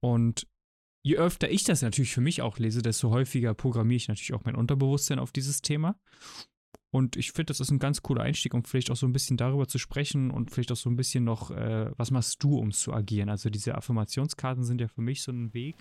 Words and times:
Und 0.00 0.46
je 1.02 1.16
öfter 1.16 1.50
ich 1.50 1.64
das 1.64 1.82
natürlich 1.82 2.12
für 2.12 2.20
mich 2.20 2.42
auch 2.42 2.58
lese, 2.58 2.82
desto 2.82 3.10
häufiger 3.10 3.54
programmiere 3.54 3.96
ich 3.96 4.08
natürlich 4.08 4.34
auch 4.34 4.44
mein 4.44 4.56
Unterbewusstsein 4.56 5.18
auf 5.18 5.32
dieses 5.32 5.62
Thema. 5.62 5.96
Und 6.92 7.16
ich 7.16 7.32
finde, 7.32 7.46
das 7.46 7.60
ist 7.60 7.70
ein 7.70 7.78
ganz 7.78 8.02
cooler 8.02 8.22
Einstieg, 8.22 8.52
um 8.52 8.64
vielleicht 8.64 8.90
auch 8.90 8.96
so 8.96 9.06
ein 9.06 9.12
bisschen 9.12 9.36
darüber 9.36 9.68
zu 9.68 9.78
sprechen 9.78 10.30
und 10.30 10.50
vielleicht 10.50 10.72
auch 10.72 10.76
so 10.76 10.90
ein 10.90 10.96
bisschen 10.96 11.22
noch, 11.22 11.50
äh, 11.52 11.90
was 11.96 12.10
machst 12.10 12.42
du, 12.42 12.58
um 12.58 12.72
zu 12.72 12.92
agieren? 12.92 13.28
Also 13.28 13.48
diese 13.48 13.76
Affirmationskarten 13.76 14.64
sind 14.64 14.80
ja 14.80 14.88
für 14.88 15.00
mich 15.00 15.22
so 15.22 15.30
ein 15.30 15.54
Weg. 15.54 15.76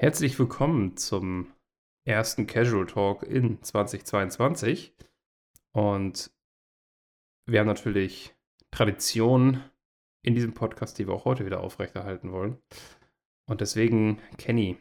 Herzlich 0.00 0.38
willkommen 0.38 0.96
zum 0.96 1.52
ersten 2.06 2.46
Casual 2.46 2.86
Talk 2.86 3.24
in 3.24 3.60
2022. 3.60 4.94
Und 5.74 6.30
wir 7.46 7.58
haben 7.58 7.66
natürlich 7.66 8.36
Tradition 8.70 9.60
in 10.24 10.36
diesem 10.36 10.54
Podcast, 10.54 11.00
die 11.00 11.08
wir 11.08 11.14
auch 11.14 11.24
heute 11.24 11.44
wieder 11.44 11.64
aufrechterhalten 11.64 12.30
wollen. 12.30 12.62
Und 13.50 13.60
deswegen, 13.60 14.22
Kenny, 14.36 14.80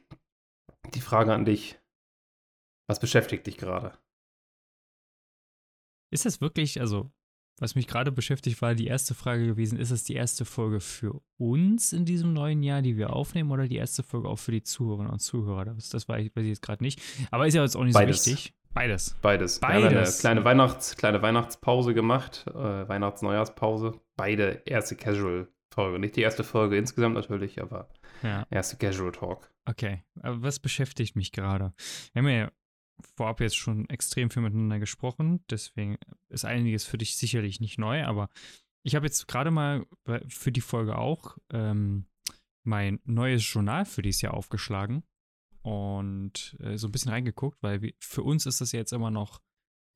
die 0.94 1.02
Frage 1.02 1.34
an 1.34 1.46
dich. 1.46 1.80
Was 2.88 3.00
beschäftigt 3.00 3.48
dich 3.48 3.58
gerade? 3.58 3.98
Ist 6.14 6.28
das 6.28 6.42
wirklich, 6.42 6.80
also 6.80 7.12
was 7.60 7.76
mich 7.76 7.88
gerade 7.88 8.12
beschäftigt, 8.12 8.62
war 8.62 8.76
die 8.76 8.88
erste 8.88 9.16
Frage 9.16 9.46
gewesen, 9.46 9.80
ist 9.80 9.92
es 9.92 10.04
die 10.04 10.14
erste 10.14 10.46
Folge 10.46 10.80
für 10.80 11.22
uns 11.38 11.92
in 11.92 12.06
diesem 12.06 12.34
neuen 12.34 12.62
Jahr, 12.62 12.82
die 12.82 12.98
wir 12.98 13.14
aufnehmen, 13.14 13.52
oder 13.52 13.68
die 13.68 13.78
erste 13.78 14.04
Folge 14.04 14.30
auch 14.30 14.40
für 14.40 14.52
die 14.52 14.64
Zuhörerinnen 14.64 15.12
und 15.12 15.20
Zuhörer? 15.20 15.66
Das, 15.66 15.90
das 15.90 16.08
weiß 16.08 16.26
ich 16.26 16.32
jetzt 16.36 16.62
gerade 16.62 16.84
nicht. 16.84 17.02
Aber 17.32 17.48
ist 17.48 17.56
ja 17.56 17.64
jetzt 17.64 17.76
auch 17.76 17.84
nicht 17.84 17.94
Beides. 17.94 18.24
so 18.24 18.32
wichtig. 18.32 18.54
Beides. 18.74 19.18
Beides. 19.22 19.60
Beides. 19.60 19.82
Wir 19.82 19.90
haben 19.90 19.98
eine 19.98 20.12
kleine, 20.12 20.46
Weihnachts-, 20.46 20.98
kleine 20.98 21.22
Weihnachtspause 21.24 21.96
gemacht, 21.96 22.46
äh, 22.48 22.54
Weihnachts-Neujahrspause. 22.88 24.00
Beide 24.16 24.62
erste 24.66 24.96
Casual-Folge. 24.96 25.98
Nicht 25.98 26.16
die 26.16 26.22
erste 26.22 26.44
Folge 26.44 26.78
insgesamt 26.78 27.16
natürlich, 27.16 27.60
aber 27.60 27.90
ja. 28.22 28.46
erste 28.52 28.78
Casual-Talk. 28.78 29.50
Okay, 29.66 30.04
aber 30.22 30.44
was 30.44 30.60
beschäftigt 30.60 31.16
mich 31.16 31.32
gerade? 31.32 31.74
Wir 32.14 32.22
haben 32.22 32.30
ja 32.30 32.52
vorab 33.16 33.42
jetzt 33.42 33.58
schon 33.58 33.90
extrem 33.90 34.30
viel 34.30 34.42
miteinander 34.42 34.80
gesprochen, 34.80 35.44
deswegen 35.50 35.98
ist 36.30 36.46
einiges 36.46 36.86
für 36.86 36.98
dich 36.98 37.18
sicherlich 37.18 37.60
nicht 37.60 37.78
neu, 37.78 38.04
aber 38.04 38.30
ich 38.84 38.96
habe 38.96 39.06
jetzt 39.06 39.28
gerade 39.28 39.52
mal 39.52 39.86
für 40.28 40.52
die 40.52 40.62
Folge 40.62 40.98
auch 40.98 41.38
ähm, 41.52 42.06
mein 42.64 43.00
neues 43.06 43.52
Journal 43.52 43.86
für 43.86 44.02
dieses 44.02 44.22
Jahr 44.22 44.34
aufgeschlagen 44.34 45.04
und 45.62 46.58
äh, 46.62 46.78
so 46.78 46.88
ein 46.88 46.92
bisschen 46.92 47.12
reingeguckt, 47.12 47.62
weil 47.62 47.82
wir, 47.82 47.94
für 48.00 48.24
uns 48.24 48.46
ist 48.46 48.62
das 48.62 48.72
jetzt 48.72 48.94
immer 48.94 49.12
noch 49.12 49.42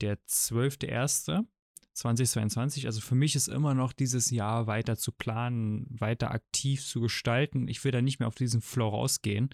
der 0.01 0.17
12.01.2022. 0.25 2.85
Also 2.85 2.99
für 2.99 3.15
mich 3.15 3.35
ist 3.35 3.47
immer 3.47 3.73
noch 3.73 3.93
dieses 3.93 4.29
Jahr 4.31 4.67
weiter 4.67 4.97
zu 4.97 5.13
planen, 5.13 5.87
weiter 5.89 6.31
aktiv 6.31 6.85
zu 6.85 6.99
gestalten. 6.99 7.69
Ich 7.69 7.81
will 7.83 7.91
da 7.91 8.01
nicht 8.01 8.19
mehr 8.19 8.27
auf 8.27 8.35
diesen 8.35 8.61
Flow 8.61 8.89
rausgehen, 8.89 9.49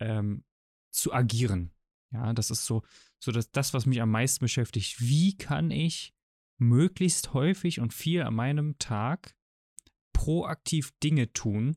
ähm, 0.00 0.44
zu 0.92 1.12
agieren. 1.12 1.72
Ja, 2.16 2.32
das 2.32 2.50
ist 2.50 2.64
so, 2.64 2.82
so 3.18 3.30
das, 3.30 3.50
das, 3.50 3.74
was 3.74 3.84
mich 3.84 4.00
am 4.00 4.10
meisten 4.10 4.44
beschäftigt. 4.44 5.00
Wie 5.00 5.36
kann 5.36 5.70
ich 5.70 6.14
möglichst 6.58 7.34
häufig 7.34 7.80
und 7.80 7.92
viel 7.92 8.22
an 8.22 8.34
meinem 8.34 8.78
Tag 8.78 9.36
proaktiv 10.14 10.92
Dinge 11.02 11.32
tun, 11.32 11.76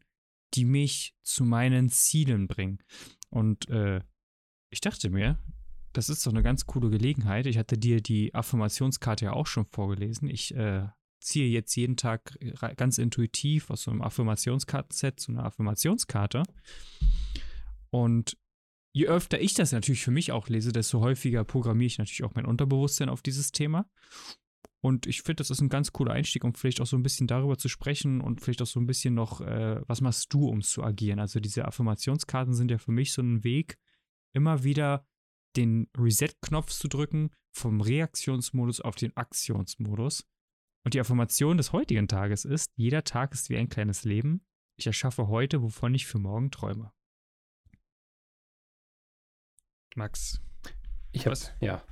die 0.54 0.64
mich 0.64 1.14
zu 1.24 1.44
meinen 1.44 1.90
Zielen 1.90 2.48
bringen? 2.48 2.80
Und 3.30 3.68
äh, 3.70 4.02
ich 4.70 4.80
dachte 4.80 5.10
mir, 5.10 5.38
das 5.92 6.08
ist 6.08 6.26
doch 6.26 6.32
eine 6.32 6.44
ganz 6.44 6.66
coole 6.66 6.90
Gelegenheit. 6.90 7.46
Ich 7.46 7.58
hatte 7.58 7.78
dir 7.78 8.02
die 8.02 8.34
Affirmationskarte 8.34 9.26
ja 9.26 9.34
auch 9.34 9.48
schon 9.48 9.66
vorgelesen. 9.66 10.30
Ich 10.30 10.56
äh, 10.56 10.88
ziehe 11.20 11.50
jetzt 11.50 11.76
jeden 11.76 11.98
Tag 11.98 12.38
ganz 12.78 12.98
intuitiv 12.98 13.70
aus 13.70 13.84
so 13.84 13.92
einem 13.92 14.02
Affirmationskartenset 14.02 15.20
zu 15.20 15.34
einer 15.34 15.44
Affirmationskarte. 15.44 16.44
Und 17.90 18.38
je 18.92 19.08
öfter 19.08 19.40
ich 19.40 19.54
das 19.54 19.72
natürlich 19.72 20.04
für 20.04 20.12
mich 20.12 20.32
auch 20.32 20.50
lese, 20.50 20.72
desto 20.72 21.00
häufiger 21.00 21.44
programmiere 21.44 21.88
ich 21.88 21.98
natürlich 21.98 22.24
auch 22.24 22.36
mein 22.36 22.46
Unterbewusstsein 22.46 23.10
auf 23.10 23.22
dieses 23.22 23.52
Thema. 23.52 23.90
Und 24.82 25.08
ich 25.08 25.22
finde, 25.24 25.36
das 25.38 25.50
ist 25.50 25.62
ein 25.62 25.70
ganz 25.70 25.92
cooler 25.92 26.14
Einstieg, 26.14 26.44
um 26.44 26.54
vielleicht 26.54 26.80
auch 26.80 26.86
so 26.86 26.96
ein 26.96 27.04
bisschen 27.04 27.28
darüber 27.28 27.58
zu 27.58 27.68
sprechen 27.68 28.22
und 28.22 28.40
vielleicht 28.42 28.62
auch 28.62 28.68
so 28.68 28.80
ein 28.80 28.86
bisschen 28.86 29.14
noch, 29.14 29.42
äh, 29.42 29.82
was 29.88 30.00
machst 30.00 30.34
du, 30.34 30.48
um 30.48 30.62
zu 30.62 30.84
agieren? 30.84 31.20
Also 31.20 31.40
diese 31.40 31.66
Affirmationskarten 31.66 32.54
sind 32.54 32.72
ja 32.72 32.78
für 32.78 32.94
mich 32.94 33.12
so 33.12 33.22
ein 33.22 33.44
Weg, 33.44 33.78
immer 34.34 34.64
wieder 34.64 35.06
den 35.58 35.90
Reset-Knopf 35.98 36.72
zu 36.72 36.88
drücken 36.88 37.32
vom 37.52 37.82
Reaktionsmodus 37.82 38.80
auf 38.80 38.96
den 38.96 39.16
Aktionsmodus. 39.18 40.26
Und 40.86 40.94
die 40.94 41.00
Affirmation 41.00 41.58
des 41.58 41.74
heutigen 41.74 42.08
Tages 42.08 42.46
ist, 42.46 42.72
jeder 42.76 43.04
Tag 43.04 43.34
ist 43.34 43.50
wie 43.50 43.58
ein 43.58 43.68
kleines 43.68 44.06
Leben. 44.06 44.46
Ich 44.78 44.88
erschaffe 44.88 45.28
heute, 45.28 45.62
wovon 45.62 45.94
ich 45.94 46.08
für 46.08 46.20
morgen 46.20 46.52
träume. 46.52 46.94
Max. 49.96 50.42
Ich 51.12 51.26
hab's, 51.26 51.52
ja. 51.60 51.84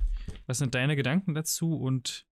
Was 0.46 0.58
sind 0.58 0.74
deine 0.74 0.96
Gedanken 0.96 1.34
dazu 1.34 1.74
und 1.74 2.26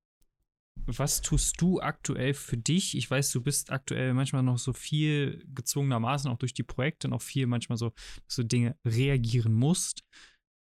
was 0.85 1.21
tust 1.23 1.61
du 1.61 1.81
aktuell 1.81 2.35
für 2.35 2.57
dich? 2.57 2.97
Ich 2.97 3.11
weiß, 3.11 3.33
du 3.33 3.43
bist 3.43 3.71
aktuell 3.71 4.15
manchmal 4.15 4.43
noch 4.43 4.59
so 4.59 4.73
viel 4.73 5.45
gezwungenermaßen 5.55 6.31
auch 6.31 6.39
durch 6.39 6.55
die 6.55 6.63
Projekte 6.63 7.09
noch 7.09 7.23
viel 7.23 7.47
manchmal 7.47 7.79
so, 7.79 7.93
dass 8.27 8.37
du 8.37 8.45
Dinge 8.45 8.79
reagieren 8.85 9.53
musst. 9.53 10.05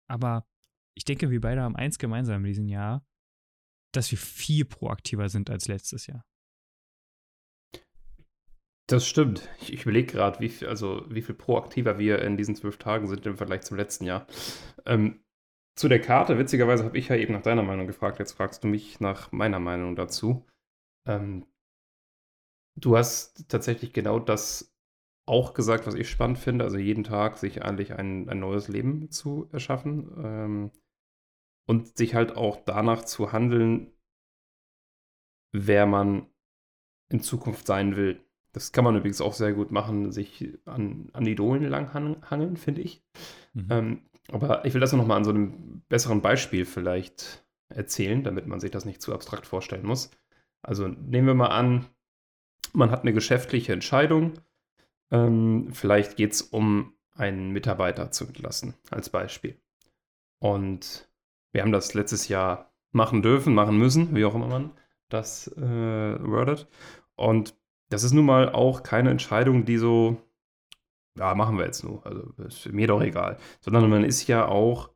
Aber 0.08 0.48
ich 0.96 1.04
denke, 1.04 1.30
wir 1.30 1.42
beide 1.42 1.62
haben 1.62 1.76
eins 1.76 2.00
gemeinsam 2.00 2.44
in 2.44 2.48
diesem 2.48 2.68
Jahr, 2.68 3.06
dass 3.94 4.10
wir 4.12 4.18
viel 4.18 4.66
proaktiver 4.66 5.30
sind 5.30 5.50
als 5.50 5.68
letztes 5.68 6.08
Jahr. 6.08 6.26
Das 8.88 9.08
stimmt. 9.08 9.50
Ich, 9.62 9.74
ich 9.74 9.82
überlege 9.82 10.14
gerade, 10.14 10.40
wie 10.40 10.50
viel, 10.50 10.68
also 10.68 11.06
wie 11.10 11.24
viel 11.24 11.34
proaktiver 11.34 11.98
wir 11.98 12.22
in 12.22 12.38
diesen 12.38 12.56
zwölf 12.56 12.78
Tagen 12.78 13.08
sind 13.08 13.26
im 13.26 13.38
Vergleich 13.38 13.62
zum 13.62 13.78
letzten 13.78 14.06
Jahr. 14.06 14.28
Ähm, 14.86 15.24
zu 15.76 15.90
der 15.90 16.02
Karte, 16.02 16.38
witzigerweise 16.38 16.86
habe 16.86 16.98
ich 16.98 17.10
ja 17.10 17.16
eben 17.16 17.34
nach 17.34 17.42
deiner 17.42 17.64
Meinung 17.64 17.88
gefragt, 17.88 18.20
jetzt 18.20 18.34
fragst 18.34 18.64
du 18.64 18.68
mich 18.68 19.00
nach 19.00 19.32
meiner 19.32 19.60
Meinung 19.60 19.96
dazu. 19.96 20.46
Ähm, 21.06 21.46
du 22.76 22.98
hast 22.98 23.50
tatsächlich 23.50 23.92
genau 23.94 24.20
das 24.20 24.74
auch 25.28 25.54
gesagt, 25.54 25.88
was 25.88 25.96
ich 25.96 26.10
spannend 26.10 26.38
finde, 26.38 26.66
also 26.66 26.78
jeden 26.78 27.04
Tag 27.04 27.38
sich 27.38 27.64
eigentlich 27.64 27.94
ein, 27.94 28.30
ein 28.30 28.40
neues 28.40 28.68
Leben 28.68 29.12
zu 29.12 29.50
erschaffen 29.52 30.12
ähm, 30.24 30.72
und 31.68 31.98
sich 31.98 32.16
halt 32.16 32.38
auch 32.38 32.58
danach 32.64 33.04
zu 33.04 33.32
handeln, 33.32 33.92
wer 35.52 35.86
man 35.86 36.28
in 37.10 37.22
Zukunft 37.22 37.66
sein 37.68 37.96
will. 37.96 38.22
Das 38.54 38.72
kann 38.72 38.84
man 38.84 38.96
übrigens 38.96 39.20
auch 39.20 39.34
sehr 39.34 39.54
gut 39.54 39.72
machen, 39.72 40.12
sich 40.12 40.58
an, 40.66 41.10
an 41.12 41.26
Idolen 41.26 41.64
langhangeln, 41.64 42.56
finde 42.56 42.82
ich. 42.82 43.04
Mhm. 43.54 43.68
Ähm, 43.70 44.10
aber 44.32 44.66
ich 44.66 44.74
will 44.74 44.82
das 44.82 44.94
noch 44.94 45.06
mal 45.06 45.18
an 45.18 45.24
so 45.24 45.32
einem 45.32 45.82
besseren 45.90 46.22
Beispiel 46.22 46.66
vielleicht 46.66 47.46
erzählen, 47.70 48.24
damit 48.24 48.48
man 48.48 48.60
sich 48.60 48.72
das 48.72 48.86
nicht 48.86 49.02
zu 49.02 49.14
abstrakt 49.14 49.46
vorstellen 49.46 49.86
muss. 49.86 50.12
Also 50.62 50.88
nehmen 50.88 51.28
wir 51.28 51.36
mal 51.36 51.48
an, 51.48 51.86
man 52.74 52.92
hat 52.92 53.02
eine 53.02 53.14
geschäftliche 53.14 53.74
Entscheidung. 53.74 54.34
Ähm, 55.12 55.70
vielleicht 55.72 56.18
geht 56.18 56.34
es 56.34 56.42
um 56.42 56.94
einen 57.12 57.52
Mitarbeiter 57.52 58.12
zu 58.12 58.26
entlassen, 58.26 58.76
als 58.92 59.10
Beispiel. 59.10 59.60
Und 60.40 61.10
wir 61.54 61.62
haben 61.62 61.72
das 61.72 61.94
letztes 61.94 62.28
Jahr 62.28 62.74
machen 62.92 63.22
dürfen, 63.22 63.54
machen 63.54 63.78
müssen, 63.78 64.16
wie 64.16 64.26
auch 64.26 64.36
immer 64.36 64.48
man 64.48 64.72
das 65.10 65.48
äh, 65.58 65.62
wordet. 65.62 66.68
Und 67.16 67.56
das 67.90 68.04
ist 68.04 68.14
nun 68.14 68.26
mal 68.26 68.50
auch 68.50 68.84
keine 68.84 69.12
Entscheidung, 69.12 69.66
die 69.66 69.78
so, 69.78 70.18
ja, 71.18 71.34
machen 71.36 71.58
wir 71.58 71.66
jetzt 71.66 71.84
nur, 71.84 72.06
also 72.06 72.34
ist 72.46 72.72
mir 72.72 72.88
doch 72.88 73.02
egal, 73.02 73.38
sondern 73.62 73.90
man 73.90 74.04
ist 74.04 74.28
ja 74.28 74.48
auch, 74.48 74.90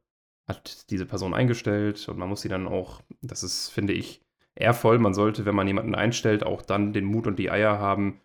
hat 0.47 0.89
diese 0.89 1.05
Person 1.05 1.33
eingestellt 1.33 2.07
und 2.09 2.17
man 2.17 2.29
muss 2.29 2.41
sie 2.41 2.49
dann 2.49 2.67
auch, 2.67 3.01
das 3.21 3.43
ist, 3.43 3.69
finde 3.69 3.93
ich, 3.93 4.21
ehrvoll, 4.55 4.99
man 4.99 5.13
sollte, 5.13 5.45
wenn 5.45 5.55
man 5.55 5.67
jemanden 5.67 5.95
einstellt, 5.95 6.43
auch 6.43 6.61
dann 6.61 6.93
den 6.93 7.05
Mut 7.05 7.27
und 7.27 7.39
die 7.39 7.51
Eier 7.51 7.79
haben, 7.79 8.21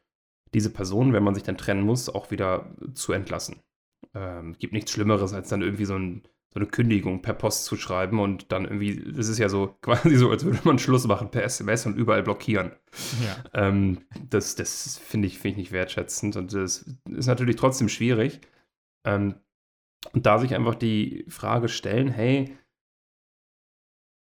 diese 0.53 0.71
Person, 0.71 1.13
wenn 1.13 1.23
man 1.23 1.35
sich 1.35 1.43
dann 1.43 1.57
trennen 1.57 1.83
muss, 1.83 2.09
auch 2.09 2.31
wieder 2.31 2.75
zu 2.95 3.13
entlassen. 3.13 3.61
Ähm, 4.15 4.57
gibt 4.59 4.73
nichts 4.73 4.93
Schlimmeres, 4.93 5.33
als 5.33 5.49
dann 5.49 5.63
irgendwie 5.63 5.85
so 5.85 5.97
ein, 5.97 6.23
so 6.55 6.61
eine 6.61 6.69
Kündigung 6.69 7.21
per 7.21 7.35
Post 7.35 7.65
zu 7.65 7.77
schreiben 7.77 8.21
und 8.21 8.53
dann 8.53 8.65
irgendwie, 8.65 9.13
das 9.13 9.29
ist 9.29 9.39
ja 9.39 9.49
so 9.49 9.77
quasi 9.83 10.15
so, 10.17 10.31
als 10.31 10.45
würde 10.45 10.61
man 10.65 10.79
Schluss 10.79 11.07
machen 11.07 11.31
per 11.31 11.43
SMS 11.43 11.85
und 11.87 11.97
überall 11.97 12.23
blockieren. 12.23 12.73
Ja. 13.25 13.67
Ähm, 13.69 14.03
das 14.31 14.55
das 14.55 14.97
finde 14.99 15.27
ich, 15.27 15.39
find 15.39 15.53
ich 15.53 15.59
nicht 15.59 15.73
wertschätzend 15.73 16.37
und 16.37 16.55
das 16.55 16.87
ist 17.11 17.27
natürlich 17.27 17.57
trotzdem 17.57 17.89
schwierig. 17.89 18.41
Ähm, 19.05 19.35
und 20.13 20.27
da 20.27 20.39
sich 20.39 20.55
einfach 20.55 20.75
die 20.75 21.25
Frage 21.29 21.69
stellen, 21.69 22.09
hey, 22.09 22.57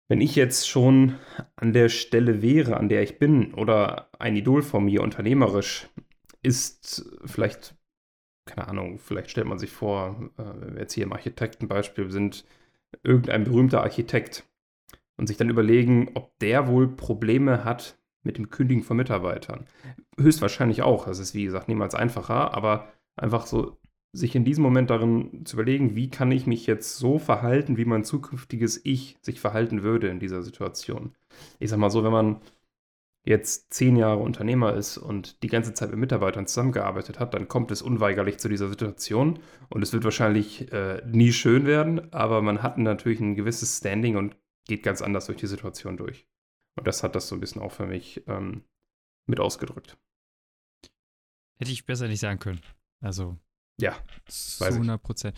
wenn 0.08 0.20
ich 0.20 0.34
jetzt 0.36 0.68
schon 0.68 1.16
an 1.56 1.72
der 1.72 1.88
Stelle 1.88 2.42
wäre, 2.42 2.76
an 2.76 2.88
der 2.88 3.02
ich 3.02 3.18
bin, 3.18 3.54
oder 3.54 4.10
ein 4.18 4.36
Idol 4.36 4.62
von 4.62 4.84
mir 4.84 5.02
unternehmerisch, 5.02 5.88
ist 6.42 7.08
vielleicht 7.24 7.76
keine 8.50 8.68
Ahnung, 8.68 8.98
vielleicht 8.98 9.30
stellt 9.30 9.46
man 9.46 9.58
sich 9.58 9.70
vor, 9.70 10.30
äh, 10.38 10.78
jetzt 10.78 10.94
hier 10.94 11.04
im 11.04 11.12
Architektenbeispiel 11.12 12.10
sind 12.10 12.44
irgendein 13.02 13.44
berühmter 13.44 13.82
Architekt 13.82 14.44
und 15.16 15.26
sich 15.26 15.36
dann 15.36 15.50
überlegen, 15.50 16.10
ob 16.14 16.38
der 16.40 16.66
wohl 16.68 16.88
Probleme 16.88 17.64
hat 17.64 17.98
mit 18.22 18.36
dem 18.36 18.50
Kündigen 18.50 18.82
von 18.82 18.96
Mitarbeitern. 18.96 19.66
Höchstwahrscheinlich 20.18 20.82
auch. 20.82 21.06
Das 21.06 21.18
ist, 21.18 21.34
wie 21.34 21.44
gesagt, 21.44 21.68
niemals 21.68 21.94
einfacher, 21.94 22.54
aber 22.54 22.88
einfach 23.16 23.46
so 23.46 23.78
sich 24.12 24.34
in 24.34 24.44
diesem 24.44 24.64
Moment 24.64 24.90
darin 24.90 25.42
zu 25.44 25.56
überlegen, 25.56 25.94
wie 25.94 26.10
kann 26.10 26.32
ich 26.32 26.46
mich 26.46 26.66
jetzt 26.66 26.96
so 26.96 27.18
verhalten, 27.18 27.76
wie 27.76 27.84
mein 27.84 28.04
zukünftiges 28.04 28.80
Ich 28.84 29.16
sich 29.22 29.40
verhalten 29.40 29.82
würde 29.82 30.08
in 30.08 30.18
dieser 30.18 30.42
Situation. 30.42 31.12
Ich 31.60 31.70
sag 31.70 31.78
mal 31.78 31.90
so, 31.90 32.02
wenn 32.02 32.12
man 32.12 32.40
jetzt 33.30 33.72
zehn 33.72 33.96
Jahre 33.96 34.18
Unternehmer 34.18 34.74
ist 34.74 34.98
und 34.98 35.42
die 35.42 35.46
ganze 35.46 35.72
Zeit 35.72 35.90
mit 35.90 35.98
Mitarbeitern 35.98 36.46
zusammengearbeitet 36.46 37.18
hat, 37.18 37.32
dann 37.32 37.48
kommt 37.48 37.70
es 37.70 37.80
unweigerlich 37.80 38.38
zu 38.38 38.48
dieser 38.48 38.68
Situation 38.68 39.38
und 39.70 39.82
es 39.82 39.92
wird 39.92 40.04
wahrscheinlich 40.04 40.70
äh, 40.72 41.00
nie 41.06 41.32
schön 41.32 41.64
werden, 41.64 42.12
aber 42.12 42.42
man 42.42 42.62
hat 42.62 42.76
natürlich 42.76 43.20
ein 43.20 43.36
gewisses 43.36 43.78
Standing 43.78 44.16
und 44.16 44.36
geht 44.66 44.82
ganz 44.82 45.00
anders 45.00 45.26
durch 45.26 45.38
die 45.38 45.46
Situation 45.46 45.96
durch. 45.96 46.26
Und 46.76 46.86
das 46.86 47.02
hat 47.02 47.14
das 47.14 47.28
so 47.28 47.36
ein 47.36 47.40
bisschen 47.40 47.62
auch 47.62 47.72
für 47.72 47.86
mich 47.86 48.22
ähm, 48.26 48.64
mit 49.26 49.40
ausgedrückt. 49.40 49.96
Hätte 51.58 51.72
ich 51.72 51.86
besser 51.86 52.08
nicht 52.08 52.20
sagen 52.20 52.38
können. 52.38 52.60
Also. 53.00 53.38
Ja. 53.80 53.96
Zu 54.26 54.64
100 54.64 55.02
Prozent. 55.02 55.36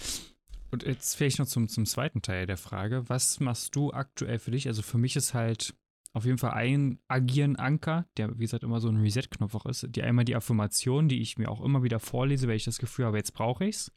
Und 0.70 0.84
jetzt 0.84 1.16
vielleicht 1.16 1.38
noch 1.38 1.46
zum, 1.46 1.68
zum 1.68 1.84
zweiten 1.84 2.22
Teil 2.22 2.46
der 2.46 2.56
Frage. 2.56 3.08
Was 3.08 3.40
machst 3.40 3.76
du 3.76 3.92
aktuell 3.92 4.38
für 4.38 4.50
dich? 4.50 4.68
Also 4.68 4.82
für 4.82 4.98
mich 4.98 5.16
ist 5.16 5.34
halt 5.34 5.74
auf 6.14 6.26
jeden 6.26 6.38
Fall 6.38 6.52
ein 6.52 6.98
Agieren-Anker, 7.08 8.06
der 8.16 8.38
wie 8.38 8.42
gesagt 8.42 8.64
immer 8.64 8.80
so 8.80 8.88
ein 8.88 8.98
Reset-Knopf 8.98 9.54
auch 9.54 9.66
ist. 9.66 9.86
Die 9.90 10.02
einmal 10.02 10.24
die 10.24 10.36
Affirmation, 10.36 11.08
die 11.08 11.22
ich 11.22 11.38
mir 11.38 11.50
auch 11.50 11.62
immer 11.62 11.82
wieder 11.82 12.00
vorlese, 12.00 12.48
weil 12.48 12.56
ich 12.56 12.64
das 12.64 12.78
Gefühl 12.78 13.06
habe, 13.06 13.16
jetzt 13.16 13.32
brauche 13.32 13.64
ich 13.64 13.76
es. 13.76 13.92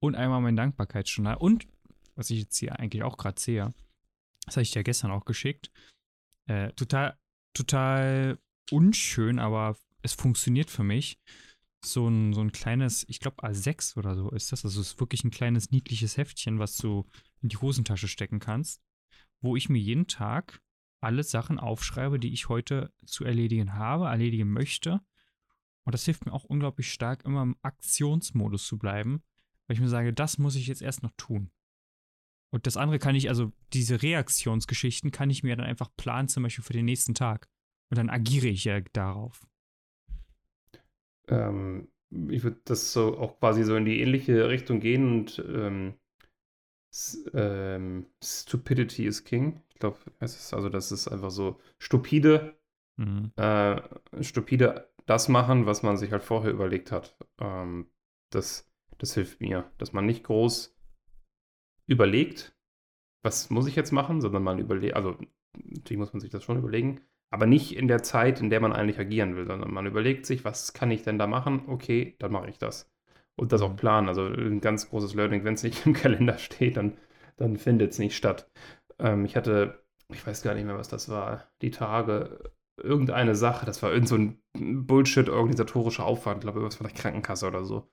Und 0.00 0.14
einmal 0.14 0.40
mein 0.40 0.56
Dankbarkeitsjournal. 0.56 1.36
Und 1.36 1.66
was 2.14 2.30
ich 2.30 2.40
jetzt 2.40 2.56
hier 2.56 2.78
eigentlich 2.78 3.02
auch 3.02 3.18
gerade 3.18 3.40
sehe, 3.40 3.74
das 4.46 4.56
habe 4.56 4.62
ich 4.62 4.70
dir 4.70 4.82
gestern 4.82 5.10
auch 5.10 5.26
geschickt. 5.26 5.70
Äh, 6.48 6.72
total, 6.72 7.18
total 7.54 8.38
unschön, 8.70 9.38
aber 9.38 9.76
es 10.02 10.14
funktioniert 10.14 10.70
für 10.70 10.84
mich. 10.84 11.18
So 11.84 12.08
ein, 12.08 12.32
so 12.32 12.40
ein 12.40 12.52
kleines, 12.52 13.04
ich 13.08 13.20
glaube 13.20 13.44
A6 13.44 13.98
oder 13.98 14.16
so 14.16 14.30
ist 14.30 14.50
das. 14.50 14.64
Also 14.64 14.80
es 14.80 14.88
ist 14.88 15.00
wirklich 15.00 15.24
ein 15.24 15.30
kleines, 15.30 15.70
niedliches 15.70 16.16
Heftchen, 16.16 16.58
was 16.58 16.76
du 16.76 17.06
in 17.42 17.50
die 17.50 17.58
Hosentasche 17.58 18.08
stecken 18.08 18.40
kannst, 18.40 18.82
wo 19.42 19.56
ich 19.56 19.68
mir 19.68 19.78
jeden 19.78 20.06
Tag 20.06 20.60
alle 21.00 21.22
Sachen 21.22 21.58
aufschreibe, 21.58 22.18
die 22.18 22.32
ich 22.32 22.48
heute 22.48 22.92
zu 23.04 23.24
erledigen 23.24 23.74
habe, 23.74 24.06
erledigen 24.06 24.50
möchte. 24.50 25.00
Und 25.84 25.94
das 25.94 26.04
hilft 26.04 26.26
mir 26.26 26.32
auch 26.32 26.44
unglaublich 26.44 26.92
stark, 26.92 27.24
immer 27.24 27.42
im 27.42 27.56
Aktionsmodus 27.62 28.66
zu 28.66 28.78
bleiben, 28.78 29.22
weil 29.66 29.74
ich 29.74 29.80
mir 29.80 29.88
sage, 29.88 30.12
das 30.12 30.38
muss 30.38 30.56
ich 30.56 30.66
jetzt 30.66 30.82
erst 30.82 31.02
noch 31.02 31.12
tun. 31.16 31.50
Und 32.50 32.66
das 32.66 32.76
andere 32.76 32.98
kann 32.98 33.14
ich, 33.14 33.28
also 33.28 33.52
diese 33.72 34.02
Reaktionsgeschichten 34.02 35.10
kann 35.10 35.30
ich 35.30 35.42
mir 35.42 35.56
dann 35.56 35.66
einfach 35.66 35.90
planen, 35.96 36.28
zum 36.28 36.42
Beispiel 36.42 36.64
für 36.64 36.72
den 36.72 36.86
nächsten 36.86 37.14
Tag. 37.14 37.48
Und 37.90 37.98
dann 37.98 38.10
agiere 38.10 38.48
ich 38.48 38.64
ja 38.64 38.80
darauf. 38.92 39.46
Ähm, 41.28 41.88
ich 42.10 42.42
würde 42.42 42.60
das 42.64 42.92
so 42.92 43.18
auch 43.18 43.38
quasi 43.38 43.64
so 43.64 43.76
in 43.76 43.84
die 43.84 44.00
ähnliche 44.00 44.48
Richtung 44.48 44.80
gehen 44.80 45.10
und 45.10 45.44
ähm, 45.46 45.94
ähm, 47.34 48.06
Stupidity 48.22 49.06
is 49.06 49.24
King. 49.24 49.62
Ich 49.70 49.78
glaube, 49.78 49.98
also 50.18 50.68
das 50.68 50.92
ist 50.92 51.08
einfach 51.08 51.30
so 51.30 51.60
stupide, 51.78 52.56
mhm. 52.96 53.32
äh, 53.36 53.80
stupide 54.22 54.90
das 55.06 55.28
machen, 55.28 55.66
was 55.66 55.82
man 55.82 55.96
sich 55.96 56.12
halt 56.12 56.22
vorher 56.22 56.50
überlegt 56.50 56.92
hat. 56.92 57.16
Ähm, 57.40 57.90
das, 58.30 58.70
das 58.98 59.14
hilft 59.14 59.40
mir, 59.40 59.70
dass 59.78 59.92
man 59.92 60.06
nicht 60.06 60.24
groß 60.24 60.76
überlegt, 61.86 62.54
was 63.22 63.50
muss 63.50 63.66
ich 63.66 63.76
jetzt 63.76 63.92
machen, 63.92 64.20
sondern 64.20 64.42
man 64.42 64.58
überlegt, 64.58 64.94
also 64.94 65.16
natürlich 65.56 65.98
muss 65.98 66.12
man 66.12 66.20
sich 66.20 66.30
das 66.30 66.44
schon 66.44 66.58
überlegen, 66.58 67.00
aber 67.30 67.46
nicht 67.46 67.76
in 67.76 67.88
der 67.88 68.02
Zeit, 68.02 68.40
in 68.40 68.50
der 68.50 68.60
man 68.60 68.72
eigentlich 68.72 68.98
agieren 68.98 69.36
will, 69.36 69.46
sondern 69.46 69.72
man 69.72 69.86
überlegt 69.86 70.26
sich, 70.26 70.44
was 70.44 70.72
kann 70.72 70.90
ich 70.90 71.02
denn 71.02 71.18
da 71.18 71.26
machen? 71.26 71.64
Okay, 71.66 72.16
dann 72.18 72.32
mache 72.32 72.48
ich 72.48 72.58
das 72.58 72.90
und 73.38 73.52
das 73.52 73.62
auch 73.62 73.76
planen. 73.76 74.08
Also 74.08 74.26
ein 74.26 74.60
ganz 74.60 74.90
großes 74.90 75.14
Learning, 75.14 75.44
wenn 75.44 75.54
es 75.54 75.62
nicht 75.62 75.84
im 75.86 75.94
Kalender 75.94 76.38
steht, 76.38 76.76
dann, 76.76 76.98
dann 77.36 77.56
findet 77.56 77.92
es 77.92 77.98
nicht 77.98 78.16
statt. 78.16 78.50
Ähm, 78.98 79.24
ich 79.24 79.36
hatte, 79.36 79.82
ich 80.12 80.26
weiß 80.26 80.42
gar 80.42 80.54
nicht 80.54 80.64
mehr, 80.64 80.78
was 80.78 80.88
das 80.88 81.08
war, 81.08 81.48
die 81.62 81.70
Tage, 81.70 82.52
irgendeine 82.76 83.34
Sache, 83.34 83.66
das 83.66 83.82
war 83.82 83.92
irgend 83.92 84.08
so 84.08 84.16
ein 84.16 84.40
Bullshit-organisatorischer 84.86 86.04
Aufwand, 86.04 86.42
glaube 86.42 86.60
ich, 86.60 86.66
was 86.66 86.76
von 86.76 86.86
der 86.86 86.96
Krankenkasse 86.96 87.46
oder 87.48 87.64
so. 87.64 87.88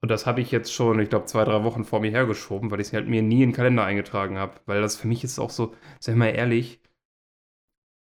Und 0.00 0.10
das 0.10 0.26
habe 0.26 0.40
ich 0.40 0.50
jetzt 0.50 0.72
schon, 0.72 1.00
ich 1.00 1.08
glaube, 1.08 1.26
zwei, 1.26 1.44
drei 1.44 1.64
Wochen 1.64 1.84
vor 1.84 2.00
mir 2.00 2.10
hergeschoben, 2.10 2.70
weil 2.70 2.80
ich 2.80 2.88
es 2.88 2.92
halt 2.92 3.08
mir 3.08 3.22
nie 3.22 3.42
in 3.42 3.50
den 3.50 3.56
Kalender 3.56 3.84
eingetragen 3.84 4.38
habe. 4.38 4.60
Weil 4.66 4.80
das 4.80 4.96
für 4.96 5.08
mich 5.08 5.24
ist 5.24 5.38
auch 5.38 5.50
so, 5.50 5.74
sei 6.00 6.14
mal 6.14 6.28
ehrlich, 6.28 6.80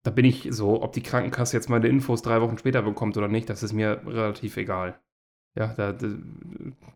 da 0.04 0.10
bin 0.10 0.24
ich 0.24 0.48
so, 0.50 0.82
ob 0.82 0.92
die 0.92 1.02
Krankenkasse 1.02 1.56
jetzt 1.56 1.68
meine 1.70 1.88
Infos 1.88 2.22
drei 2.22 2.40
Wochen 2.40 2.58
später 2.58 2.82
bekommt 2.82 3.16
oder 3.16 3.28
nicht, 3.28 3.48
das 3.48 3.62
ist 3.62 3.72
mir 3.72 4.02
relativ 4.06 4.56
egal. 4.56 5.00
Ja, 5.54 5.74
da, 5.74 5.92
da 5.92 6.08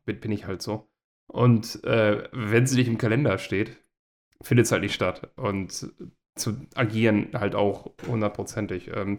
bin 0.05 0.33
ich 0.33 0.47
halt 0.47 0.63
so. 0.63 0.89
Und 1.27 1.83
äh, 1.85 2.29
wenn 2.33 2.67
sie 2.67 2.77
nicht 2.77 2.89
im 2.89 2.99
Kalender 2.99 3.39
steht, 3.39 3.77
findet 4.43 4.67
es 4.67 4.73
halt 4.73 4.83
nicht 4.83 4.95
statt. 4.95 5.33
Und 5.37 5.93
zu 6.35 6.67
agieren 6.75 7.31
halt 7.35 7.55
auch 7.55 7.93
hundertprozentig. 8.07 8.89
Ähm, 8.89 9.19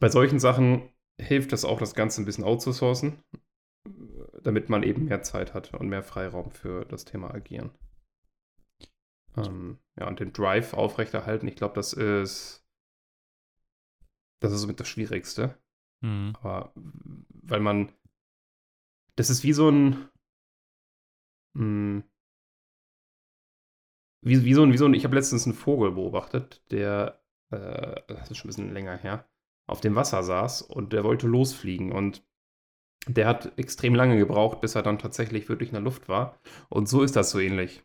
bei 0.00 0.08
solchen 0.08 0.38
Sachen 0.38 0.88
hilft 1.20 1.52
es 1.52 1.64
auch, 1.64 1.78
das 1.78 1.94
Ganze 1.94 2.22
ein 2.22 2.24
bisschen 2.24 2.44
outzusourcen, 2.44 3.22
damit 4.42 4.68
man 4.68 4.82
eben 4.82 5.06
mehr 5.06 5.22
Zeit 5.22 5.54
hat 5.54 5.74
und 5.74 5.88
mehr 5.88 6.02
Freiraum 6.02 6.50
für 6.50 6.84
das 6.84 7.04
Thema 7.04 7.32
Agieren. 7.34 7.70
Ähm, 9.36 9.78
ja, 9.98 10.06
und 10.06 10.20
den 10.20 10.32
Drive 10.32 10.74
aufrechterhalten, 10.74 11.48
ich 11.48 11.56
glaube, 11.56 11.74
das 11.74 11.92
ist 11.92 12.64
das 14.40 14.52
ist 14.52 14.60
somit 14.60 14.80
das 14.80 14.88
Schwierigste. 14.88 15.58
Mhm. 16.00 16.32
Aber 16.40 16.72
weil 17.48 17.60
man, 17.60 17.92
das 19.16 19.30
ist 19.30 19.42
wie 19.42 19.52
so 19.52 19.70
ein, 19.70 20.08
mh, 21.54 22.02
hm, 22.02 22.04
wie, 24.20 24.44
wie, 24.44 24.54
so 24.54 24.62
ein, 24.62 24.72
wie 24.72 24.78
so 24.78 24.84
ein, 24.84 24.94
ich 24.94 25.04
habe 25.04 25.14
letztens 25.14 25.46
einen 25.46 25.54
Vogel 25.54 25.92
beobachtet, 25.92 26.62
der, 26.70 27.22
äh, 27.50 28.00
das 28.08 28.30
ist 28.30 28.36
schon 28.36 28.48
ein 28.48 28.54
bisschen 28.54 28.72
länger 28.72 28.96
her, 28.96 29.28
auf 29.66 29.80
dem 29.80 29.94
Wasser 29.94 30.22
saß 30.22 30.62
und 30.62 30.92
der 30.92 31.04
wollte 31.04 31.26
losfliegen 31.26 31.92
und 31.92 32.24
der 33.06 33.26
hat 33.26 33.58
extrem 33.58 33.94
lange 33.94 34.18
gebraucht, 34.18 34.60
bis 34.60 34.74
er 34.74 34.82
dann 34.82 34.98
tatsächlich 34.98 35.48
wirklich 35.48 35.70
in 35.70 35.74
der 35.74 35.82
Luft 35.82 36.08
war. 36.08 36.38
Und 36.68 36.88
so 36.88 37.02
ist 37.02 37.16
das 37.16 37.30
so 37.30 37.38
ähnlich. 37.38 37.82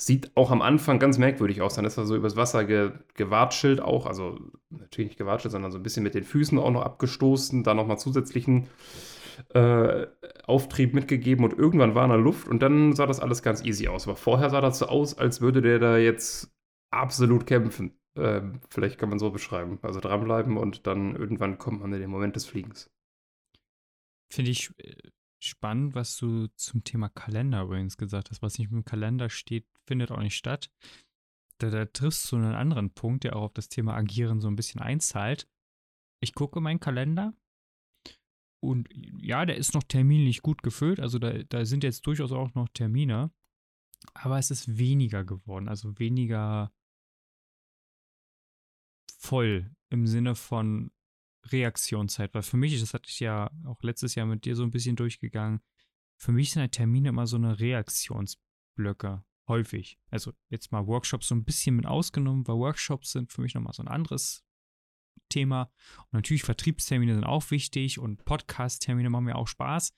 Sieht 0.00 0.34
auch 0.34 0.50
am 0.50 0.62
Anfang 0.62 0.98
ganz 0.98 1.18
merkwürdig 1.18 1.60
aus. 1.60 1.74
Dann 1.74 1.84
ist 1.84 1.98
er 1.98 2.06
so 2.06 2.16
übers 2.16 2.34
Wasser 2.34 2.64
ge 2.64 2.92
gewatschelt 3.14 3.82
auch. 3.82 4.06
Also 4.06 4.38
natürlich 4.70 5.10
nicht 5.10 5.18
gewatschelt, 5.18 5.52
sondern 5.52 5.72
so 5.72 5.78
ein 5.78 5.82
bisschen 5.82 6.02
mit 6.02 6.14
den 6.14 6.24
Füßen 6.24 6.58
auch 6.58 6.70
noch 6.70 6.82
abgestoßen. 6.82 7.64
Da 7.64 7.74
nochmal 7.74 7.98
zusätzlichen 7.98 8.68
äh, 9.52 10.06
Auftrieb 10.46 10.94
mitgegeben. 10.94 11.44
Und 11.44 11.52
irgendwann 11.52 11.94
war 11.94 12.02
er 12.02 12.06
in 12.06 12.10
der 12.12 12.20
Luft. 12.20 12.48
Und 12.48 12.62
dann 12.62 12.94
sah 12.94 13.04
das 13.04 13.20
alles 13.20 13.42
ganz 13.42 13.62
easy 13.62 13.88
aus. 13.88 14.06
Aber 14.06 14.16
vorher 14.16 14.48
sah 14.48 14.62
das 14.62 14.78
so 14.78 14.86
aus, 14.86 15.18
als 15.18 15.42
würde 15.42 15.60
der 15.60 15.78
da 15.78 15.98
jetzt 15.98 16.50
absolut 16.90 17.46
kämpfen. 17.46 17.92
Ähm, 18.16 18.60
vielleicht 18.70 18.98
kann 18.98 19.10
man 19.10 19.18
so 19.18 19.30
beschreiben. 19.30 19.78
Also 19.82 20.00
dranbleiben 20.00 20.56
und 20.56 20.86
dann 20.86 21.14
irgendwann 21.14 21.58
kommt 21.58 21.80
man 21.80 21.92
in 21.92 22.00
den 22.00 22.10
Moment 22.10 22.36
des 22.36 22.46
Fliegens. 22.46 22.90
Finde 24.32 24.50
ich 24.50 24.70
äh, 24.78 24.94
spannend, 25.40 25.94
was 25.94 26.16
du 26.16 26.46
zum 26.56 26.84
Thema 26.84 27.08
Kalender 27.08 27.62
übrigens 27.62 27.96
gesagt 27.96 28.30
hast. 28.30 28.42
Was 28.42 28.58
nicht 28.58 28.70
im 28.70 28.84
Kalender 28.84 29.28
steht, 29.28 29.66
findet 29.90 30.12
auch 30.12 30.20
nicht 30.20 30.36
statt. 30.36 30.70
Da, 31.58 31.68
da 31.68 31.84
triffst 31.84 32.30
du 32.30 32.36
einen 32.36 32.54
anderen 32.54 32.94
Punkt, 32.94 33.24
der 33.24 33.34
auch 33.34 33.42
auf 33.42 33.52
das 33.52 33.68
Thema 33.68 33.96
Agieren 33.96 34.40
so 34.40 34.46
ein 34.46 34.54
bisschen 34.54 34.80
einzahlt. 34.80 35.48
Ich 36.20 36.32
gucke 36.32 36.60
meinen 36.60 36.78
Kalender 36.78 37.34
und 38.62 38.88
ja, 39.20 39.44
der 39.44 39.56
ist 39.56 39.74
noch 39.74 39.82
terminlich 39.82 40.42
gut 40.42 40.62
gefüllt. 40.62 41.00
Also 41.00 41.18
da, 41.18 41.42
da 41.42 41.64
sind 41.64 41.82
jetzt 41.82 42.06
durchaus 42.06 42.30
auch 42.30 42.54
noch 42.54 42.68
Termine. 42.68 43.32
Aber 44.14 44.38
es 44.38 44.52
ist 44.52 44.78
weniger 44.78 45.24
geworden, 45.24 45.68
also 45.68 45.98
weniger 45.98 46.72
voll 49.18 49.74
im 49.90 50.06
Sinne 50.06 50.34
von 50.34 50.92
Reaktionszeit, 51.46 52.32
weil 52.32 52.42
für 52.42 52.56
mich, 52.56 52.78
das 52.80 52.94
hatte 52.94 53.10
ich 53.10 53.20
ja 53.20 53.50
auch 53.66 53.82
letztes 53.82 54.14
Jahr 54.14 54.26
mit 54.26 54.44
dir 54.44 54.56
so 54.56 54.62
ein 54.62 54.70
bisschen 54.70 54.96
durchgegangen, 54.96 55.60
für 56.16 56.32
mich 56.32 56.52
sind 56.52 56.60
halt 56.60 56.72
Termine 56.72 57.10
immer 57.10 57.26
so 57.26 57.36
eine 57.36 57.60
Reaktionsblock. 57.60 59.22
Häufig. 59.50 59.98
Also 60.10 60.32
jetzt 60.48 60.70
mal 60.70 60.86
Workshops 60.86 61.26
so 61.26 61.34
ein 61.34 61.44
bisschen 61.44 61.74
mit 61.74 61.84
ausgenommen, 61.84 62.46
weil 62.46 62.54
Workshops 62.54 63.10
sind 63.10 63.32
für 63.32 63.40
mich 63.40 63.54
nochmal 63.54 63.72
so 63.72 63.82
ein 63.82 63.88
anderes 63.88 64.44
Thema. 65.28 65.72
Und 65.98 66.12
natürlich 66.12 66.44
Vertriebstermine 66.44 67.14
sind 67.14 67.24
auch 67.24 67.50
wichtig 67.50 67.98
und 67.98 68.24
Podcast-Termine 68.24 69.10
machen 69.10 69.24
mir 69.24 69.34
auch 69.34 69.48
Spaß. 69.48 69.92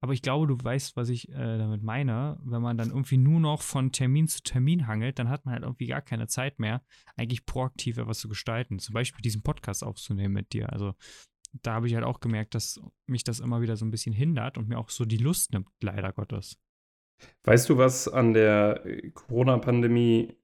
Aber 0.00 0.12
ich 0.12 0.22
glaube, 0.22 0.46
du 0.46 0.56
weißt, 0.62 0.94
was 0.94 1.08
ich 1.08 1.28
äh, 1.30 1.58
damit 1.58 1.82
meine. 1.82 2.38
Wenn 2.44 2.62
man 2.62 2.78
dann 2.78 2.90
irgendwie 2.90 3.16
nur 3.16 3.40
noch 3.40 3.60
von 3.60 3.90
Termin 3.90 4.28
zu 4.28 4.40
Termin 4.44 4.86
hangelt, 4.86 5.18
dann 5.18 5.30
hat 5.30 5.46
man 5.46 5.54
halt 5.54 5.64
irgendwie 5.64 5.88
gar 5.88 6.00
keine 6.00 6.28
Zeit 6.28 6.60
mehr, 6.60 6.80
eigentlich 7.16 7.44
proaktiv 7.44 7.98
etwas 7.98 8.20
zu 8.20 8.28
gestalten. 8.28 8.78
Zum 8.78 8.92
Beispiel 8.92 9.20
diesen 9.20 9.42
Podcast 9.42 9.82
aufzunehmen 9.82 10.32
mit 10.32 10.52
dir. 10.52 10.72
Also 10.72 10.94
da 11.62 11.74
habe 11.74 11.88
ich 11.88 11.94
halt 11.96 12.04
auch 12.04 12.20
gemerkt, 12.20 12.54
dass 12.54 12.80
mich 13.06 13.24
das 13.24 13.40
immer 13.40 13.62
wieder 13.62 13.76
so 13.76 13.84
ein 13.84 13.90
bisschen 13.90 14.14
hindert 14.14 14.58
und 14.58 14.68
mir 14.68 14.78
auch 14.78 14.90
so 14.90 15.04
die 15.04 15.16
Lust 15.16 15.52
nimmt, 15.52 15.68
leider 15.80 16.12
Gottes. 16.12 16.56
Weißt 17.44 17.68
du, 17.68 17.78
was 17.78 18.08
an 18.08 18.34
der 18.34 18.84
äh, 18.84 19.10
Corona-Pandemie 19.10 20.36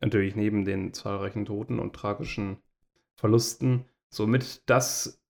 natürlich 0.00 0.36
neben 0.36 0.64
den 0.64 0.92
zahlreichen 0.92 1.46
Toten 1.46 1.78
und 1.78 1.94
tragischen 1.94 2.58
Verlusten 3.16 3.86
somit 4.10 4.68
das 4.68 5.20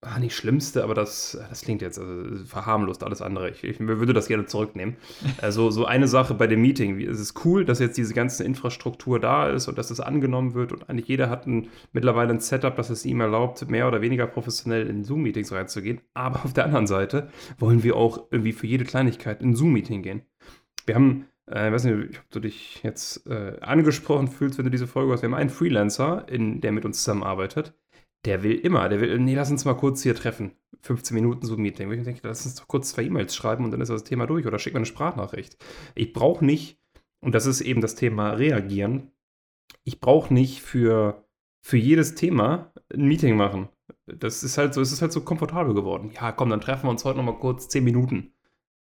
Ah, 0.00 0.20
nicht 0.20 0.36
Schlimmste, 0.36 0.84
aber 0.84 0.94
das, 0.94 1.36
das 1.48 1.62
klingt 1.62 1.82
jetzt 1.82 1.98
also, 1.98 2.44
verharmlost, 2.44 3.02
alles 3.02 3.20
andere. 3.20 3.50
Ich, 3.50 3.64
ich, 3.64 3.80
würde 3.80 4.12
das 4.12 4.28
gerne 4.28 4.46
zurücknehmen. 4.46 4.96
Also, 5.42 5.70
so 5.70 5.86
eine 5.86 6.06
Sache 6.06 6.34
bei 6.34 6.46
dem 6.46 6.62
Meeting. 6.62 7.00
Es 7.00 7.18
ist 7.18 7.44
cool, 7.44 7.64
dass 7.64 7.80
jetzt 7.80 7.98
diese 7.98 8.14
ganze 8.14 8.44
Infrastruktur 8.44 9.18
da 9.18 9.50
ist 9.50 9.66
und 9.66 9.76
dass 9.76 9.90
es 9.90 9.98
angenommen 9.98 10.54
wird 10.54 10.72
und 10.72 10.88
eigentlich 10.88 11.08
jeder 11.08 11.30
hat 11.30 11.46
ein, 11.46 11.68
mittlerweile 11.92 12.30
ein 12.32 12.40
Setup, 12.40 12.76
das 12.76 12.90
es 12.90 13.04
ihm 13.06 13.20
erlaubt, 13.20 13.68
mehr 13.68 13.88
oder 13.88 14.00
weniger 14.00 14.28
professionell 14.28 14.86
in 14.86 15.02
Zoom-Meetings 15.02 15.50
reinzugehen. 15.50 16.00
Aber 16.14 16.44
auf 16.44 16.52
der 16.52 16.64
anderen 16.64 16.86
Seite 16.86 17.28
wollen 17.58 17.82
wir 17.82 17.96
auch 17.96 18.28
irgendwie 18.30 18.52
für 18.52 18.68
jede 18.68 18.84
Kleinigkeit 18.84 19.42
in 19.42 19.56
Zoom-Meeting 19.56 20.02
gehen. 20.02 20.22
Wir 20.86 20.94
haben 20.94 21.26
äh, 21.50 21.68
ich 21.68 21.72
weiß 21.72 21.84
nicht, 21.84 22.18
ob 22.18 22.30
du 22.30 22.40
dich 22.40 22.82
jetzt 22.84 23.26
äh, 23.26 23.58
angesprochen 23.60 24.28
fühlst, 24.28 24.58
wenn 24.58 24.64
du 24.64 24.70
diese 24.70 24.86
Folge 24.86 25.12
hast. 25.12 25.22
Wir 25.22 25.28
haben 25.28 25.34
einen 25.34 25.50
Freelancer, 25.50 26.26
in, 26.28 26.60
der 26.60 26.70
mit 26.70 26.84
uns 26.84 26.98
zusammenarbeitet 26.98 27.74
der 28.24 28.42
will 28.42 28.56
immer, 28.56 28.88
der 28.88 29.00
will, 29.00 29.18
nee, 29.18 29.34
lass 29.34 29.50
uns 29.50 29.64
mal 29.64 29.74
kurz 29.74 30.02
hier 30.02 30.14
treffen. 30.14 30.52
15 30.82 31.14
Minuten 31.14 31.46
so 31.46 31.54
ein 31.54 31.62
Meeting. 31.62 31.90
Ich 31.92 32.04
denke, 32.04 32.20
lass 32.24 32.44
uns 32.44 32.56
doch 32.56 32.68
kurz 32.68 32.90
zwei 32.90 33.02
E-Mails 33.02 33.34
schreiben 33.34 33.64
und 33.64 33.70
dann 33.70 33.80
ist 33.80 33.88
das 33.88 34.04
Thema 34.04 34.26
durch 34.26 34.46
oder 34.46 34.58
schick 34.58 34.74
mal 34.74 34.78
eine 34.78 34.86
Sprachnachricht. 34.86 35.56
Ich 35.94 36.12
brauche 36.12 36.44
nicht, 36.44 36.80
und 37.20 37.34
das 37.34 37.46
ist 37.46 37.60
eben 37.60 37.80
das 37.80 37.94
Thema 37.94 38.32
reagieren, 38.32 39.10
ich 39.84 40.00
brauche 40.00 40.32
nicht 40.32 40.62
für, 40.62 41.24
für 41.62 41.76
jedes 41.76 42.14
Thema 42.14 42.72
ein 42.92 43.06
Meeting 43.06 43.36
machen. 43.36 43.68
Das 44.06 44.42
ist 44.42 44.58
halt 44.58 44.74
so, 44.74 44.80
es 44.80 44.92
ist 44.92 45.02
halt 45.02 45.12
so 45.12 45.22
komfortabel 45.22 45.74
geworden. 45.74 46.10
Ja, 46.14 46.32
komm, 46.32 46.50
dann 46.50 46.60
treffen 46.60 46.86
wir 46.86 46.90
uns 46.90 47.04
heute 47.04 47.18
nochmal 47.18 47.38
kurz 47.38 47.68
10 47.68 47.84
Minuten. 47.84 48.32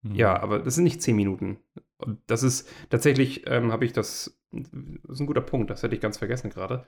Mhm. 0.03 0.15
Ja, 0.15 0.39
aber 0.39 0.59
das 0.59 0.75
sind 0.75 0.83
nicht 0.83 1.01
10 1.01 1.15
Minuten. 1.15 1.57
Und 1.97 2.19
das 2.27 2.43
ist 2.43 2.67
tatsächlich, 2.89 3.47
ähm, 3.47 3.71
habe 3.71 3.85
ich 3.85 3.93
das, 3.93 4.39
das 4.51 5.11
ist 5.13 5.19
ein 5.19 5.27
guter 5.27 5.41
Punkt, 5.41 5.69
das 5.69 5.83
hätte 5.83 5.95
ich 5.95 6.01
ganz 6.01 6.17
vergessen 6.17 6.49
gerade. 6.49 6.87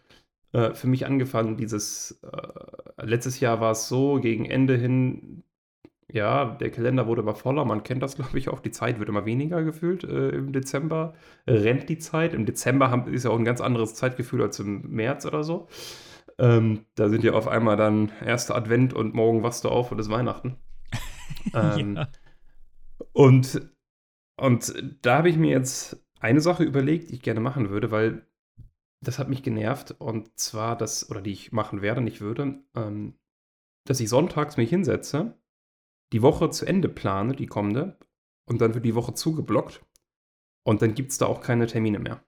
Äh, 0.53 0.75
für 0.75 0.87
mich 0.87 1.05
angefangen, 1.05 1.57
dieses, 1.57 2.21
äh, 2.21 3.05
letztes 3.05 3.39
Jahr 3.39 3.59
war 3.59 3.71
es 3.71 3.87
so, 3.87 4.19
gegen 4.19 4.45
Ende 4.45 4.77
hin, 4.77 5.43
ja, 6.11 6.45
der 6.45 6.69
Kalender 6.69 7.07
wurde 7.07 7.23
immer 7.23 7.33
voller, 7.33 7.65
man 7.65 7.83
kennt 7.83 8.03
das, 8.03 8.15
glaube 8.17 8.37
ich, 8.37 8.49
auch, 8.49 8.59
die 8.59 8.71
Zeit 8.71 8.99
wird 8.99 9.09
immer 9.09 9.25
weniger 9.25 9.63
gefühlt. 9.63 10.03
Äh, 10.03 10.29
Im 10.29 10.53
Dezember 10.53 11.15
rennt 11.47 11.89
die 11.89 11.97
Zeit. 11.97 12.33
Im 12.33 12.45
Dezember 12.45 12.91
haben, 12.91 13.11
ist 13.11 13.25
ja 13.25 13.31
auch 13.31 13.37
ein 13.37 13.45
ganz 13.45 13.61
anderes 13.61 13.95
Zeitgefühl 13.95 14.43
als 14.43 14.59
im 14.59 14.89
März 14.91 15.25
oder 15.25 15.43
so. 15.43 15.67
Ähm, 16.37 16.85
da 16.95 17.09
sind 17.09 17.23
ja 17.23 17.33
auf 17.33 17.47
einmal 17.47 17.77
dann 17.77 18.11
erster 18.23 18.55
Advent 18.55 18.93
und 18.93 19.13
morgen 19.15 19.43
wachst 19.43 19.63
du 19.63 19.69
auf 19.69 19.91
und 19.91 19.99
es 19.99 20.07
ist 20.07 20.11
Weihnachten. 20.11 20.57
ähm, 21.53 21.95
ja. 21.95 22.07
Und, 23.11 23.69
und 24.37 24.73
da 25.01 25.17
habe 25.17 25.29
ich 25.29 25.37
mir 25.37 25.51
jetzt 25.51 26.03
eine 26.19 26.41
Sache 26.41 26.63
überlegt, 26.63 27.09
die 27.09 27.15
ich 27.15 27.21
gerne 27.21 27.39
machen 27.39 27.69
würde, 27.69 27.91
weil 27.91 28.25
das 29.03 29.19
hat 29.19 29.29
mich 29.29 29.43
genervt 29.43 29.91
und 29.99 30.37
zwar 30.39 30.77
das, 30.77 31.09
oder 31.09 31.21
die 31.21 31.31
ich 31.31 31.51
machen 31.51 31.81
werde, 31.81 32.01
nicht 32.01 32.21
würde, 32.21 32.63
ähm, 32.75 33.19
dass 33.85 33.99
ich 33.99 34.09
sonntags 34.09 34.57
mich 34.57 34.69
hinsetze, 34.69 35.37
die 36.13 36.21
Woche 36.21 36.49
zu 36.49 36.65
Ende 36.65 36.89
plane, 36.89 37.35
die 37.35 37.47
kommende, 37.47 37.97
und 38.45 38.61
dann 38.61 38.73
wird 38.73 38.85
die 38.85 38.95
Woche 38.95 39.13
zugeblockt 39.13 39.85
und 40.65 40.81
dann 40.81 40.95
gibt 40.95 41.11
es 41.11 41.17
da 41.17 41.25
auch 41.25 41.41
keine 41.41 41.67
Termine 41.67 41.99
mehr. 41.99 42.25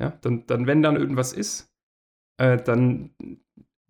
Ja, 0.00 0.10
dann, 0.22 0.46
dann 0.46 0.66
wenn 0.66 0.82
dann 0.82 0.96
irgendwas 0.96 1.32
ist, 1.32 1.74
äh, 2.38 2.56
dann 2.56 3.14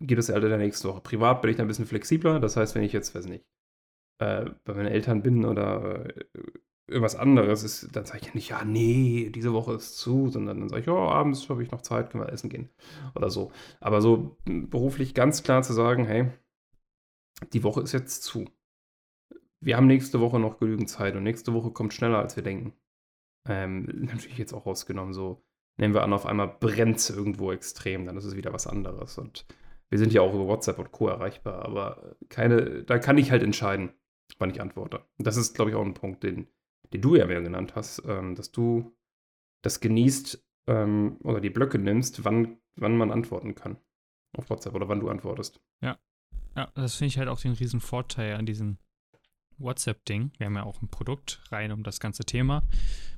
geht 0.01 0.17
es 0.17 0.29
halt 0.29 0.43
in 0.43 0.49
der 0.49 0.57
nächsten 0.57 0.89
Woche. 0.89 1.01
Privat 1.01 1.41
bin 1.41 1.51
ich 1.51 1.57
da 1.57 1.63
ein 1.63 1.67
bisschen 1.67 1.85
flexibler, 1.85 2.39
das 2.39 2.57
heißt, 2.57 2.75
wenn 2.75 2.83
ich 2.83 2.91
jetzt, 2.91 3.15
weiß 3.15 3.27
nicht, 3.27 3.45
äh, 4.19 4.49
bei 4.65 4.73
meinen 4.73 4.87
Eltern 4.87 5.23
bin 5.23 5.45
oder 5.45 6.05
äh, 6.05 6.25
irgendwas 6.91 7.15
anderes 7.15 7.63
ist, 7.63 7.95
dann 7.95 8.05
sage 8.05 8.19
ich 8.21 8.27
ja 8.27 8.33
nicht, 8.33 8.49
ja, 8.49 8.65
nee, 8.65 9.29
diese 9.29 9.53
Woche 9.53 9.73
ist 9.73 9.97
zu, 9.97 10.29
sondern 10.29 10.59
dann 10.59 10.69
sage 10.69 10.81
ich, 10.81 10.87
ja, 10.87 10.93
oh, 10.93 11.09
abends 11.09 11.49
habe 11.49 11.63
ich 11.63 11.71
noch 11.71 11.81
Zeit, 11.81 12.11
können 12.11 12.23
wir 12.23 12.31
essen 12.31 12.49
gehen 12.49 12.69
oder 13.15 13.29
so. 13.29 13.51
Aber 13.79 14.01
so 14.01 14.37
beruflich 14.45 15.13
ganz 15.13 15.43
klar 15.43 15.63
zu 15.63 15.73
sagen, 15.73 16.05
hey, 16.05 16.31
die 17.53 17.63
Woche 17.63 17.81
ist 17.81 17.93
jetzt 17.93 18.23
zu. 18.23 18.45
Wir 19.59 19.77
haben 19.77 19.87
nächste 19.87 20.19
Woche 20.19 20.39
noch 20.39 20.59
genügend 20.59 20.89
Zeit 20.89 21.15
und 21.15 21.23
nächste 21.23 21.53
Woche 21.53 21.71
kommt 21.71 21.93
schneller, 21.93 22.19
als 22.19 22.35
wir 22.35 22.43
denken. 22.43 22.73
Ähm, 23.47 23.85
natürlich 24.11 24.37
jetzt 24.37 24.53
auch 24.53 24.65
rausgenommen, 24.65 25.13
so 25.13 25.43
nehmen 25.77 25.93
wir 25.93 26.03
an, 26.03 26.13
auf 26.13 26.25
einmal 26.25 26.47
brennt 26.47 26.97
es 26.97 27.09
irgendwo 27.09 27.51
extrem, 27.51 28.05
dann 28.05 28.17
ist 28.17 28.25
es 28.25 28.35
wieder 28.35 28.53
was 28.53 28.67
anderes. 28.67 29.17
Und 29.17 29.45
wir 29.89 29.97
sind 29.97 30.13
ja 30.13 30.21
auch 30.21 30.33
über 30.33 30.47
WhatsApp 30.47 30.79
und 30.79 30.91
Co. 30.91 31.07
erreichbar, 31.07 31.65
aber 31.65 32.15
keine, 32.29 32.83
da 32.83 32.99
kann 32.99 33.17
ich 33.17 33.31
halt 33.31 33.43
entscheiden, 33.43 33.93
wann 34.39 34.51
ich 34.51 34.61
antworte. 34.61 35.05
Das 35.17 35.37
ist, 35.37 35.55
glaube 35.55 35.71
ich, 35.71 35.75
auch 35.75 35.85
ein 35.85 35.93
Punkt, 35.93 36.23
den, 36.23 36.47
den 36.93 37.01
du 37.01 37.15
ja 37.15 37.25
mehr 37.25 37.41
genannt 37.41 37.75
hast, 37.75 38.03
ähm, 38.07 38.35
dass 38.35 38.51
du 38.51 38.95
das 39.61 39.79
genießt 39.79 40.43
ähm, 40.67 41.17
oder 41.23 41.39
die 41.39 41.49
Blöcke 41.49 41.79
nimmst, 41.79 42.25
wann, 42.25 42.57
wann 42.75 42.97
man 42.97 43.11
antworten 43.11 43.55
kann 43.55 43.77
auf 44.37 44.49
WhatsApp 44.49 44.73
oder 44.75 44.87
wann 44.87 44.99
du 44.99 45.09
antwortest. 45.09 45.61
Ja, 45.81 45.97
ja 46.55 46.71
das 46.75 46.95
finde 46.95 47.09
ich 47.09 47.17
halt 47.17 47.29
auch 47.29 47.39
den 47.39 47.53
riesen 47.53 47.81
Vorteil 47.81 48.35
an 48.35 48.45
diesem 48.45 48.77
WhatsApp-Ding. 49.57 50.31
Wir 50.37 50.47
haben 50.47 50.55
ja 50.55 50.63
auch 50.63 50.81
ein 50.81 50.87
Produkt 50.87 51.41
rein 51.51 51.71
um 51.71 51.83
das 51.83 51.99
ganze 51.99 52.23
Thema, 52.23 52.63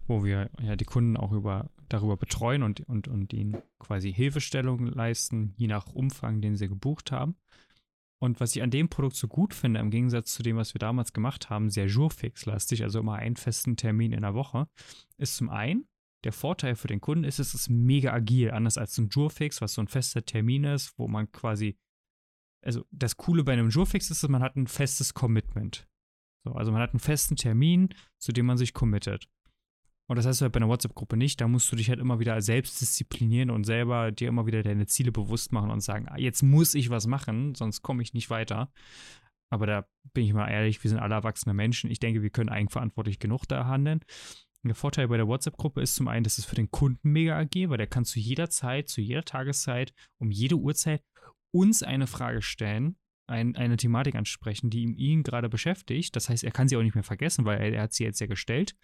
wo 0.08 0.24
wir 0.24 0.50
ja 0.62 0.76
die 0.76 0.86
Kunden 0.86 1.18
auch 1.18 1.32
über, 1.32 1.70
darüber 1.90 2.18
betreuen 2.18 2.64
und, 2.64 2.82
und, 2.82 3.08
und 3.08 3.34
ihnen 3.34 3.58
quasi 3.80 4.14
Hilfestellungen 4.14 4.88
leisten, 4.88 5.54
je 5.58 5.68
nach 5.68 5.88
Umfang, 5.94 6.42
den 6.42 6.56
sie 6.56 6.68
gebucht 6.68 7.12
haben. 7.12 7.36
Und 8.24 8.40
was 8.40 8.56
ich 8.56 8.64
an 8.64 8.72
dem 8.72 8.88
Produkt 8.88 9.18
so 9.18 9.28
gut 9.28 9.54
finde, 9.54 9.82
im 9.82 9.90
Gegensatz 9.90 10.34
zu 10.34 10.44
dem, 10.44 10.56
was 10.56 10.74
wir 10.74 10.80
damals 10.80 11.12
gemacht 11.12 11.50
haben, 11.50 11.70
sehr 11.70 11.88
Jourfix-lastig, 11.88 12.82
also 12.82 13.02
immer 13.02 13.16
einen 13.16 13.36
festen 13.36 13.76
Termin 13.76 14.14
in 14.14 14.22
der 14.22 14.34
Woche, 14.34 14.70
ist 15.18 15.36
zum 15.36 15.50
einen, 15.50 15.90
der 16.24 16.32
Vorteil 16.32 16.76
für 16.76 16.88
den 16.88 17.02
Kunden 17.02 17.26
ist, 17.26 17.40
es 17.40 17.54
ist 17.54 17.68
mega 17.68 18.14
agil, 18.14 18.52
anders 18.52 18.78
als 18.78 18.98
ein 18.98 19.10
Jourfix, 19.10 19.60
was 19.60 19.74
so 19.74 19.82
ein 19.82 19.90
fester 19.90 20.24
Termin 20.24 20.64
ist, 20.64 20.98
wo 20.98 21.10
man 21.10 21.34
quasi, 21.34 21.76
also 22.64 22.86
das 22.92 23.18
Coole 23.18 23.44
bei 23.44 23.52
einem 23.52 23.68
Jourfix 23.68 24.10
ist, 24.10 24.24
dass 24.24 24.30
man 24.30 24.42
hat 24.42 24.56
ein 24.56 24.68
festes 24.68 25.14
Commitment. 25.14 25.86
So, 26.46 26.54
also 26.54 26.72
man 26.72 26.82
hat 26.82 26.92
einen 26.92 27.02
festen 27.02 27.36
Termin, 27.36 27.90
zu 28.20 28.32
dem 28.32 28.46
man 28.46 28.58
sich 28.58 28.74
committet. 28.74 29.28
Und 30.08 30.18
das 30.18 30.26
heißt 30.26 30.42
halt 30.42 30.52
bei 30.52 30.58
einer 30.58 30.68
WhatsApp-Gruppe 30.68 31.16
nicht. 31.16 31.40
Da 31.40 31.48
musst 31.48 31.72
du 31.72 31.76
dich 31.76 31.90
halt 31.90 32.00
immer 32.00 32.20
wieder 32.20 32.42
selbst 32.42 32.82
disziplinieren 32.82 33.50
und 33.50 33.64
selber 33.64 34.12
dir 34.12 34.28
immer 34.28 34.46
wieder 34.46 34.62
deine 34.62 34.86
Ziele 34.86 35.12
bewusst 35.12 35.52
machen 35.52 35.72
und 35.72 35.82
sagen, 35.82 36.08
ah, 36.10 36.18
jetzt 36.18 36.44
muss 36.44 36.76
ich 36.76 36.90
was 36.90 37.08
machen, 37.08 37.56
sonst 37.56 37.82
komme 37.82 38.04
ich 38.04 38.14
nicht 38.14 38.30
weiter. 38.30 38.72
Aber 39.50 39.66
da 39.66 39.88
bin 40.14 40.26
ich 40.26 40.34
mal 40.34 40.50
ehrlich, 40.50 40.84
wir 40.84 40.90
sind 40.90 41.00
alle 41.00 41.16
erwachsene 41.16 41.54
Menschen. 41.54 41.90
Ich 41.90 42.00
denke, 42.00 42.22
wir 42.22 42.32
können 42.32 42.50
eigenverantwortlich 42.50 43.20
genug 43.20 43.46
da 43.48 43.66
handeln. 43.66 44.02
Der 44.64 44.76
Vorteil 44.76 45.10
bei 45.10 45.18
der 45.18 45.28
WhatsApp-Gruppe 45.28 45.82
ist 45.82 45.96
zum 45.96 46.08
einen, 46.08 46.24
dass 46.24 46.38
es 46.38 46.46
für 46.46 46.56
den 46.56 46.72
Kunden 46.72 47.12
mega 47.12 47.38
agil, 47.38 47.70
weil 47.70 47.78
der 47.78 47.88
kann 47.88 48.06
zu 48.06 48.20
jeder 48.20 48.50
Zeit, 48.50 48.90
zu 48.90 49.02
jeder 49.02 49.24
Tageszeit, 49.24 49.94
um 50.20 50.32
jede 50.32 50.56
Uhrzeit 50.56 51.04
uns 51.52 51.84
eine 51.84 52.08
Frage 52.08 52.42
stellen, 52.42 52.96
ein, 53.28 53.56
eine 53.56 53.78
Thematik 53.78 54.16
ansprechen, 54.16 54.70
die 54.70 54.84
ihn, 54.84 54.94
ihn 54.96 55.24
gerade 55.24 55.50
beschäftigt. 55.50 56.16
Das 56.16 56.30
heißt, 56.30 56.44
er 56.44 56.52
kann 56.52 56.68
sie 56.68 56.78
auch 56.78 56.82
nicht 56.82 56.96
mehr 56.96 57.04
vergessen, 57.04 57.46
weil 57.46 57.60
er, 57.60 57.74
er 57.74 57.82
hat 57.84 57.94
sie 57.94 58.06
jetzt 58.06 58.22
ja 58.22 58.28
gestellt. 58.28 58.76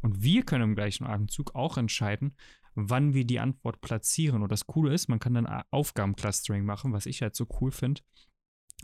Und 0.00 0.22
wir 0.22 0.44
können 0.44 0.70
im 0.70 0.74
gleichen 0.74 1.06
Atemzug 1.06 1.54
auch 1.54 1.76
entscheiden, 1.76 2.36
wann 2.74 3.14
wir 3.14 3.24
die 3.24 3.40
Antwort 3.40 3.80
platzieren. 3.80 4.42
Und 4.42 4.52
das 4.52 4.66
Coole 4.66 4.92
ist, 4.92 5.08
man 5.08 5.18
kann 5.18 5.34
dann 5.34 5.46
Aufgabenclustering 5.70 6.64
machen, 6.64 6.92
was 6.92 7.06
ich 7.06 7.22
halt 7.22 7.34
so 7.34 7.46
cool 7.60 7.70
finde. 7.70 8.02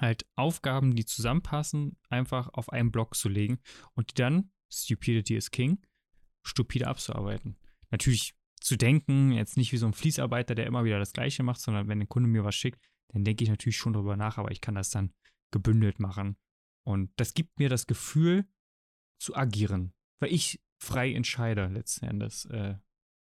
Halt 0.01 0.25
Aufgaben, 0.37 0.97
die 0.97 1.05
zusammenpassen, 1.05 1.99
einfach 2.09 2.49
auf 2.55 2.71
einen 2.71 2.91
Block 2.91 3.15
zu 3.15 3.29
legen 3.29 3.59
und 3.95 4.11
die 4.11 4.15
dann, 4.15 4.51
Stupidity 4.71 5.37
is 5.37 5.51
King, 5.51 5.85
stupide 6.43 6.89
abzuarbeiten. 6.89 7.59
Natürlich 7.91 8.35
zu 8.59 8.77
denken, 8.77 9.33
jetzt 9.33 9.59
nicht 9.59 9.73
wie 9.73 9.77
so 9.77 9.87
ein 9.87 9.93
Fließarbeiter, 9.93 10.55
der 10.55 10.67
immer 10.67 10.85
wieder 10.85 10.99
das 10.99 11.13
Gleiche 11.13 11.43
macht, 11.43 11.61
sondern 11.61 11.89
wenn 11.89 11.99
der 11.99 12.09
Kunde 12.09 12.29
mir 12.29 12.45
was 12.45 12.55
schickt, 12.55 12.81
dann 13.09 13.25
denke 13.25 13.45
ich 13.45 13.51
natürlich 13.51 13.77
schon 13.77 13.93
darüber 13.93 14.17
nach, 14.17 14.39
aber 14.39 14.51
ich 14.51 14.63
kann 14.63 14.75
das 14.75 14.89
dann 14.89 15.13
gebündelt 15.51 16.01
machen. 16.01 16.39
Und 16.85 17.11
das 17.17 17.35
gibt 17.35 17.59
mir 17.59 17.69
das 17.69 17.87
Gefühl, 17.87 18.47
zu 19.19 19.37
agieren. 19.37 19.93
Weil 20.19 20.33
ich 20.33 20.61
frei 20.83 21.13
entscheide 21.13 21.67
letzten 21.67 22.07
Endes. 22.07 22.45
Äh, 22.47 22.77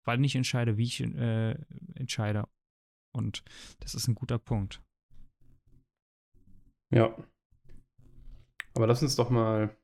weil 0.03 0.23
ich 0.23 0.35
entscheide, 0.35 0.77
wie 0.77 0.83
ich 0.83 1.01
äh, 1.01 1.55
entscheide. 1.95 2.47
Und 3.11 3.43
das 3.79 3.95
ist 3.95 4.07
ein 4.07 4.15
guter 4.15 4.37
Punkt. 4.37 4.83
Ja. 6.93 7.15
Aber 8.75 8.87
lass 8.87 9.01
uns 9.01 9.15
doch 9.15 9.29
mal 9.29 9.75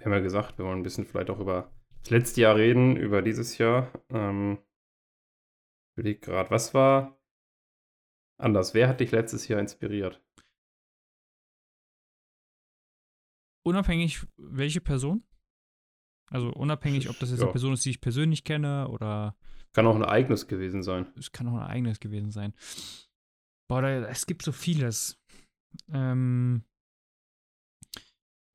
wir 0.00 0.06
haben 0.06 0.12
ja 0.12 0.20
gesagt, 0.20 0.56
wir 0.56 0.64
wollen 0.64 0.80
ein 0.80 0.82
bisschen 0.82 1.04
vielleicht 1.04 1.28
auch 1.28 1.40
über 1.40 1.70
das 2.00 2.10
letzte 2.10 2.40
Jahr 2.40 2.56
reden, 2.56 2.96
über 2.96 3.20
dieses 3.20 3.58
Jahr. 3.58 3.92
Ähm, 4.08 4.58
ich 5.92 5.98
überlege 5.98 6.20
gerade, 6.20 6.50
was 6.50 6.72
war 6.72 7.20
anders? 8.38 8.72
Wer 8.72 8.88
hat 8.88 9.00
dich 9.00 9.10
letztes 9.10 9.46
Jahr 9.48 9.60
inspiriert? 9.60 10.24
Unabhängig, 13.62 14.26
welche 14.38 14.80
Person? 14.80 15.22
Also 16.32 16.50
unabhängig, 16.52 17.08
ob 17.10 17.18
das 17.18 17.30
jetzt 17.30 17.40
ja. 17.40 17.46
eine 17.46 17.52
Person 17.52 17.72
ist, 17.72 17.84
die 17.84 17.90
ich 17.90 18.00
persönlich 18.00 18.44
kenne 18.44 18.88
oder. 18.88 19.36
Kann 19.72 19.86
auch 19.86 19.96
ein 19.96 20.02
Ereignis 20.02 20.46
gewesen 20.46 20.82
sein. 20.82 21.06
Es 21.16 21.32
kann 21.32 21.48
auch 21.48 21.54
ein 21.54 21.62
Ereignis 21.62 22.00
gewesen 22.00 22.30
sein. 22.30 22.54
Boah, 23.68 23.82
da, 23.82 23.88
es 24.08 24.26
gibt 24.26 24.42
so 24.42 24.52
vieles. 24.52 25.18
Ähm, 25.92 26.64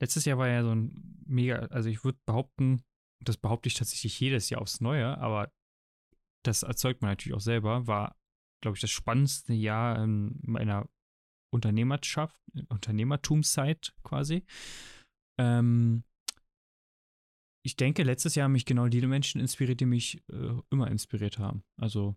letztes 0.01 0.25
Jahr 0.25 0.37
war 0.37 0.47
ja 0.47 0.63
so 0.63 0.73
ein 0.73 1.23
mega, 1.25 1.57
also 1.67 1.89
ich 1.89 2.03
würde 2.03 2.19
behaupten, 2.25 2.83
das 3.23 3.37
behaupte 3.37 3.67
ich 3.67 3.75
tatsächlich 3.75 4.19
jedes 4.19 4.49
Jahr 4.49 4.61
aufs 4.61 4.81
Neue, 4.81 5.17
aber 5.17 5.51
das 6.43 6.63
erzeugt 6.63 7.01
man 7.01 7.11
natürlich 7.11 7.35
auch 7.35 7.41
selber, 7.41 7.87
war, 7.87 8.15
glaube 8.61 8.75
ich, 8.75 8.81
das 8.81 8.91
spannendste 8.91 9.53
Jahr 9.53 10.03
in 10.03 10.39
meiner 10.43 10.87
Unternehmerschaft, 11.51 12.37
Unternehmertumszeit 12.69 13.93
quasi. 14.03 14.45
Ähm, 15.39 16.03
ich 17.65 17.75
denke, 17.75 18.03
letztes 18.03 18.35
Jahr 18.35 18.45
haben 18.45 18.51
mich 18.51 18.65
genau 18.65 18.87
die 18.87 19.01
Menschen 19.01 19.41
inspiriert, 19.41 19.79
die 19.79 19.87
mich 19.87 20.21
äh, 20.29 20.53
immer 20.69 20.89
inspiriert 20.91 21.39
haben. 21.39 21.63
Also 21.81 22.15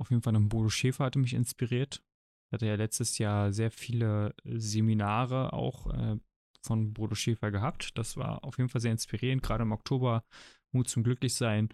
auf 0.00 0.10
jeden 0.10 0.22
Fall 0.22 0.34
ein 0.34 0.48
Bodo 0.48 0.68
Schäfer 0.68 1.04
hatte 1.04 1.20
mich 1.20 1.34
inspiriert. 1.34 2.02
Ich 2.48 2.52
hatte 2.52 2.66
ja 2.66 2.74
letztes 2.74 3.18
Jahr 3.18 3.52
sehr 3.52 3.70
viele 3.70 4.34
Seminare 4.44 5.52
auch 5.52 5.86
äh, 5.94 6.18
von 6.62 6.92
Bodo 6.92 7.14
Schäfer 7.14 7.52
gehabt. 7.52 7.96
Das 7.96 8.16
war 8.16 8.42
auf 8.44 8.58
jeden 8.58 8.68
Fall 8.68 8.80
sehr 8.80 8.90
inspirierend. 8.90 9.44
Gerade 9.44 9.62
im 9.62 9.70
Oktober 9.70 10.24
Mut 10.72 10.88
zum 10.88 11.04
Glücklichsein 11.04 11.68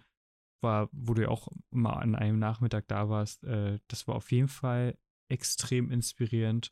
war, 0.61 0.87
wo 0.91 1.15
du 1.15 1.23
ja 1.23 1.29
auch 1.29 1.47
mal 1.71 1.93
an 1.93 2.13
einem 2.13 2.37
Nachmittag 2.37 2.87
da 2.87 3.09
warst. 3.09 3.43
Äh, 3.43 3.79
das 3.87 4.07
war 4.07 4.15
auf 4.15 4.31
jeden 4.31 4.49
Fall 4.49 4.99
extrem 5.29 5.89
inspirierend. 5.89 6.71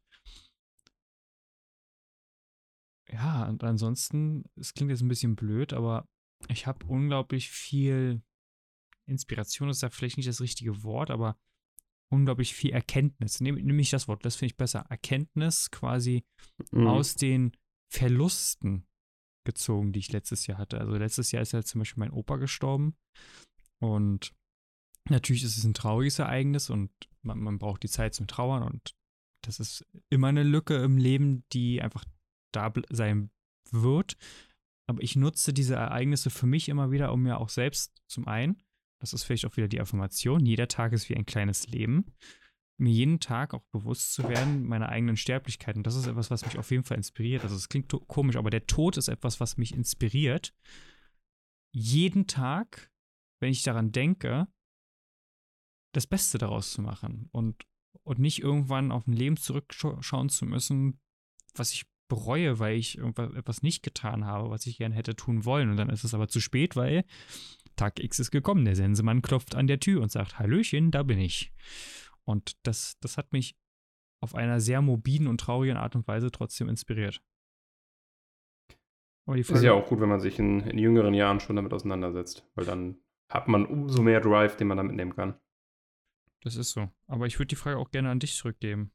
Ja, 3.12 3.48
und 3.48 3.64
ansonsten, 3.64 4.46
es 4.56 4.74
klingt 4.74 4.92
jetzt 4.92 5.02
ein 5.02 5.10
bisschen 5.10 5.36
blöd, 5.36 5.74
aber 5.74 6.08
ich 6.48 6.66
habe 6.66 6.86
unglaublich 6.86 7.50
viel 7.50 8.22
Inspiration, 9.06 9.70
ist 9.70 9.82
ja 9.82 9.90
vielleicht 9.90 10.18
nicht 10.18 10.30
das 10.30 10.42
richtige 10.42 10.84
Wort, 10.84 11.12
aber 11.12 11.38
unglaublich 12.10 12.54
viel 12.54 12.72
Erkenntnis. 12.72 13.42
Nehme 13.42 13.62
nehm 13.62 13.80
ich 13.80 13.90
das 13.90 14.08
Wort, 14.08 14.26
das 14.26 14.36
finde 14.36 14.52
ich 14.52 14.58
besser. 14.58 14.86
Erkenntnis 14.90 15.72
quasi 15.72 16.24
mhm. 16.72 16.88
aus 16.88 17.16
den 17.16 17.52
Verlusten 17.90 18.86
gezogen, 19.46 19.92
die 19.92 20.00
ich 20.00 20.12
letztes 20.12 20.48
Jahr 20.48 20.58
hatte. 20.58 20.80
Also 20.80 20.94
letztes 20.96 21.32
Jahr 21.32 21.42
ist 21.42 21.52
ja 21.52 21.64
zum 21.64 21.80
Beispiel 21.80 22.00
mein 22.00 22.12
Opa 22.12 22.38
gestorben 22.38 22.96
und 23.80 24.34
natürlich 25.10 25.44
ist 25.44 25.58
es 25.58 25.64
ein 25.64 25.74
trauriges 25.74 26.20
Ereignis 26.20 26.70
und 26.70 26.92
man, 27.24 27.40
man 27.40 27.60
braucht 27.60 27.84
die 27.84 27.90
Zeit 27.90 28.14
zum 28.14 28.28
Trauern 28.28 28.64
und 28.64 28.96
das 29.44 29.60
ist 29.60 29.86
immer 30.10 30.28
eine 30.28 30.44
Lücke 30.44 30.76
im 30.76 30.98
Leben, 30.98 31.44
die 31.52 31.82
einfach 31.82 32.06
da 32.52 32.74
sein 32.90 33.32
wird. 33.72 34.18
Aber 34.88 35.02
ich 35.02 35.16
nutze 35.16 35.54
diese 35.54 35.76
Ereignisse 35.76 36.30
für 36.30 36.48
mich 36.48 36.70
immer 36.70 36.92
wieder, 36.92 37.14
um 37.14 37.24
mir 37.24 37.40
auch 37.40 37.50
selbst 37.50 38.02
zum 38.08 38.28
einen, 38.28 38.62
das 39.00 39.14
ist 39.14 39.24
vielleicht 39.24 39.46
auch 39.46 39.58
wieder 39.58 39.68
die 39.68 39.82
Affirmation, 39.82 40.46
jeder 40.46 40.68
Tag 40.68 40.94
ist 40.94 41.10
wie 41.10 41.16
ein 41.16 41.26
kleines 41.26 41.68
Leben, 41.68 42.06
mir 42.78 42.92
jeden 42.92 43.20
Tag 43.20 43.54
auch 43.54 43.64
bewusst 43.72 44.14
zu 44.14 44.28
werden, 44.28 44.68
meiner 44.68 44.90
eigenen 44.90 45.16
Sterblichkeit. 45.16 45.78
Und 45.78 45.86
das 45.88 45.96
ist 45.96 46.08
etwas, 46.08 46.32
was 46.32 46.46
mich 46.46 46.58
auf 46.58 46.72
jeden 46.72 46.84
Fall 46.84 46.98
inspiriert. 46.98 47.44
Also 47.44 47.56
es 47.56 47.70
klingt 47.70 47.92
komisch, 48.08 48.36
aber 48.36 48.50
der 48.50 48.66
Tod 48.66 48.98
ist 48.98 49.08
etwas, 49.08 49.40
was 49.40 49.58
mich 49.58 49.74
inspiriert. 49.74 50.54
Jeden 51.74 52.28
Tag, 52.28 52.92
wenn 53.40 53.52
ich 53.52 53.64
daran 53.64 53.92
denke, 53.92 54.48
das 55.94 56.08
Beste 56.08 56.38
daraus 56.38 56.72
zu 56.72 56.82
machen 56.82 57.30
und, 57.32 57.66
und 58.04 58.20
nicht 58.20 58.42
irgendwann 58.42 58.92
auf 58.92 59.08
ein 59.08 59.14
Leben 59.14 59.38
zurückschauen 59.38 60.30
zu 60.30 60.46
müssen, 60.46 61.00
was 61.54 61.72
ich 61.74 61.86
bereue, 62.12 62.60
weil 62.60 62.76
ich 62.76 62.98
irgendwas 62.98 63.34
etwas 63.34 63.64
nicht 63.64 63.84
getan 63.84 64.26
habe, 64.26 64.50
was 64.50 64.66
ich 64.66 64.78
gerne 64.78 64.94
hätte 64.94 65.16
tun 65.16 65.46
wollen. 65.46 65.70
Und 65.70 65.78
dann 65.78 65.90
ist 65.90 66.04
es 66.04 66.14
aber 66.14 66.28
zu 66.28 66.42
spät, 66.42 66.76
weil 66.76 67.06
Tag 67.78 68.04
X 68.04 68.20
ist 68.20 68.32
gekommen. 68.32 68.66
Der 68.66 68.76
Sensemann 68.76 69.22
klopft 69.22 69.56
an 69.56 69.68
der 69.68 69.80
Tür 69.80 70.02
und 70.02 70.12
sagt, 70.12 70.38
Hallöchen, 70.38 70.92
da 70.92 71.04
bin 71.04 71.20
ich. 71.20 71.54
Und 72.26 72.58
das, 72.64 72.98
das 73.00 73.18
hat 73.18 73.32
mich 73.32 73.56
auf 74.20 74.36
einer 74.36 74.60
sehr 74.60 74.82
morbiden 74.82 75.28
und 75.28 75.40
traurigen 75.40 75.78
Art 75.78 75.96
und 75.96 76.06
Weise 76.06 76.32
trotzdem 76.32 76.68
inspiriert. 76.68 77.24
Aber 79.26 79.38
die 79.38 79.44
Frage, 79.44 79.60
ist 79.60 79.66
ja 79.66 79.72
auch 79.72 79.88
gut, 79.88 80.02
wenn 80.02 80.10
man 80.10 80.20
sich 80.20 80.38
in, 80.38 80.60
in 80.60 80.78
jüngeren 80.78 81.14
Jahren 81.14 81.40
schon 81.40 81.56
damit 81.56 81.72
auseinandersetzt, 81.72 82.46
weil 82.56 82.66
dann 82.66 82.98
hat 83.30 83.48
man 83.48 83.66
umso 83.66 84.02
mehr 84.02 84.20
Drive, 84.20 84.58
den 84.58 84.68
man 84.68 84.76
da 84.76 84.84
mitnehmen 84.84 85.16
kann. 85.16 85.40
Das 86.44 86.58
ist 86.58 86.72
so. 86.72 86.90
Aber 87.08 87.26
ich 87.26 87.40
würde 87.40 87.48
die 87.48 87.56
Frage 87.56 87.78
auch 87.78 87.92
gerne 87.92 88.10
an 88.10 88.20
dich 88.20 88.36
zurückgeben. 88.36 88.92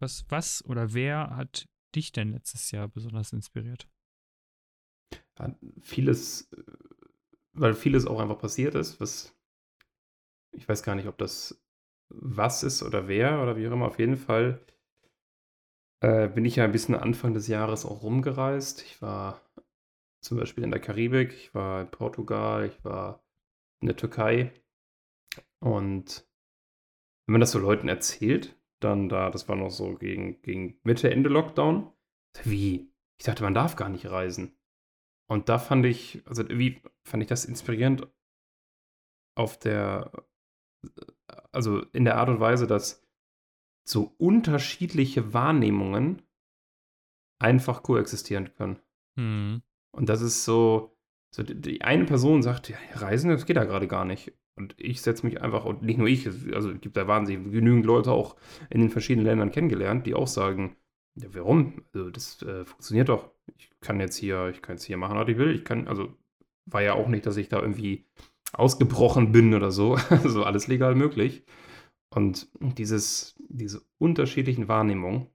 Was, 0.00 0.24
was 0.28 0.64
oder 0.64 0.92
wer 0.94 1.36
hat 1.36 1.68
dich 1.96 2.12
denn 2.12 2.32
letztes 2.32 2.70
Jahr 2.70 2.88
besonders 2.88 3.32
inspiriert? 3.32 3.88
Ja, 5.38 5.54
vieles, 5.80 6.48
weil 7.52 7.74
vieles 7.74 8.06
auch 8.06 8.20
einfach 8.20 8.38
passiert 8.38 8.74
ist, 8.74 9.00
was 9.00 9.34
ich 10.52 10.68
weiß 10.68 10.82
gar 10.82 10.94
nicht, 10.94 11.08
ob 11.08 11.18
das 11.18 11.60
was 12.08 12.62
ist 12.62 12.82
oder 12.82 13.08
wer 13.08 13.42
oder 13.42 13.56
wie 13.56 13.66
auch 13.66 13.72
immer. 13.72 13.86
Auf 13.86 13.98
jeden 13.98 14.16
Fall 14.16 14.60
äh, 16.00 16.28
bin 16.28 16.44
ich 16.44 16.56
ja 16.56 16.64
ein 16.64 16.72
bisschen 16.72 16.94
Anfang 16.94 17.34
des 17.34 17.48
Jahres 17.48 17.84
auch 17.84 18.02
rumgereist. 18.02 18.82
Ich 18.82 19.02
war 19.02 19.40
zum 20.20 20.38
Beispiel 20.38 20.64
in 20.64 20.70
der 20.70 20.80
Karibik, 20.80 21.32
ich 21.32 21.54
war 21.54 21.82
in 21.82 21.90
Portugal, 21.90 22.66
ich 22.66 22.84
war 22.84 23.22
in 23.80 23.88
der 23.88 23.96
Türkei. 23.96 24.52
Und 25.60 26.26
wenn 27.26 27.32
man 27.32 27.40
das 27.40 27.52
so 27.52 27.58
Leuten 27.58 27.88
erzählt, 27.88 28.56
dann 28.84 29.08
da, 29.08 29.30
das 29.30 29.48
war 29.48 29.56
noch 29.56 29.70
so 29.70 29.94
gegen, 29.94 30.40
gegen 30.42 30.78
Mitte, 30.82 31.10
Ende 31.10 31.28
Lockdown. 31.28 31.92
Wie? 32.44 32.92
Ich 33.18 33.24
dachte, 33.24 33.42
man 33.42 33.54
darf 33.54 33.76
gar 33.76 33.88
nicht 33.88 34.06
reisen. 34.06 34.56
Und 35.26 35.48
da 35.48 35.58
fand 35.58 35.86
ich, 35.86 36.22
also 36.26 36.48
wie 36.48 36.82
fand 37.04 37.22
ich 37.22 37.28
das 37.28 37.44
inspirierend 37.44 38.06
auf 39.36 39.58
der, 39.58 40.12
also 41.52 41.80
in 41.92 42.04
der 42.04 42.16
Art 42.16 42.28
und 42.28 42.40
Weise, 42.40 42.66
dass 42.66 43.02
so 43.86 44.14
unterschiedliche 44.18 45.32
Wahrnehmungen 45.32 46.22
einfach 47.40 47.82
koexistieren 47.82 48.54
können. 48.54 48.80
Mhm. 49.16 49.62
Und 49.92 50.08
das 50.08 50.22
ist 50.22 50.44
so, 50.44 50.96
so 51.34 51.42
die 51.42 51.82
eine 51.82 52.04
Person 52.04 52.42
sagt, 52.42 52.68
ja, 52.68 52.78
Reisen, 52.94 53.30
das 53.30 53.46
geht 53.46 53.56
ja 53.56 53.64
gerade 53.64 53.88
gar 53.88 54.04
nicht. 54.04 54.32
Und 54.56 54.74
ich 54.78 55.02
setze 55.02 55.26
mich 55.26 55.42
einfach, 55.42 55.64
und 55.64 55.82
nicht 55.82 55.98
nur 55.98 56.06
ich, 56.06 56.26
also 56.26 56.70
es 56.70 56.80
gibt 56.80 56.96
da 56.96 57.08
wahnsinnig 57.08 57.50
genügend 57.50 57.86
Leute 57.86 58.12
auch 58.12 58.36
in 58.70 58.80
den 58.80 58.90
verschiedenen 58.90 59.26
Ländern 59.26 59.50
kennengelernt, 59.50 60.06
die 60.06 60.14
auch 60.14 60.28
sagen, 60.28 60.76
ja, 61.16 61.28
warum? 61.32 61.84
Also 61.92 62.10
das 62.10 62.42
äh, 62.42 62.64
funktioniert 62.64 63.08
doch. 63.08 63.30
Ich 63.56 63.70
kann 63.80 64.00
jetzt 64.00 64.16
hier, 64.16 64.48
ich 64.48 64.62
kann 64.62 64.76
jetzt 64.76 64.84
hier 64.84 64.96
machen, 64.96 65.16
was 65.16 65.28
ich 65.28 65.38
will. 65.38 65.54
Ich 65.54 65.64
kann, 65.64 65.88
also 65.88 66.12
war 66.66 66.82
ja 66.82 66.94
auch 66.94 67.08
nicht, 67.08 67.26
dass 67.26 67.36
ich 67.36 67.48
da 67.48 67.60
irgendwie 67.60 68.06
ausgebrochen 68.52 69.32
bin 69.32 69.54
oder 69.54 69.70
so. 69.70 69.96
Also 70.10 70.44
alles 70.44 70.66
legal 70.66 70.94
möglich. 70.94 71.44
Und 72.10 72.48
dieses, 72.60 73.36
diese 73.48 73.82
unterschiedlichen 73.98 74.68
Wahrnehmungen 74.68 75.28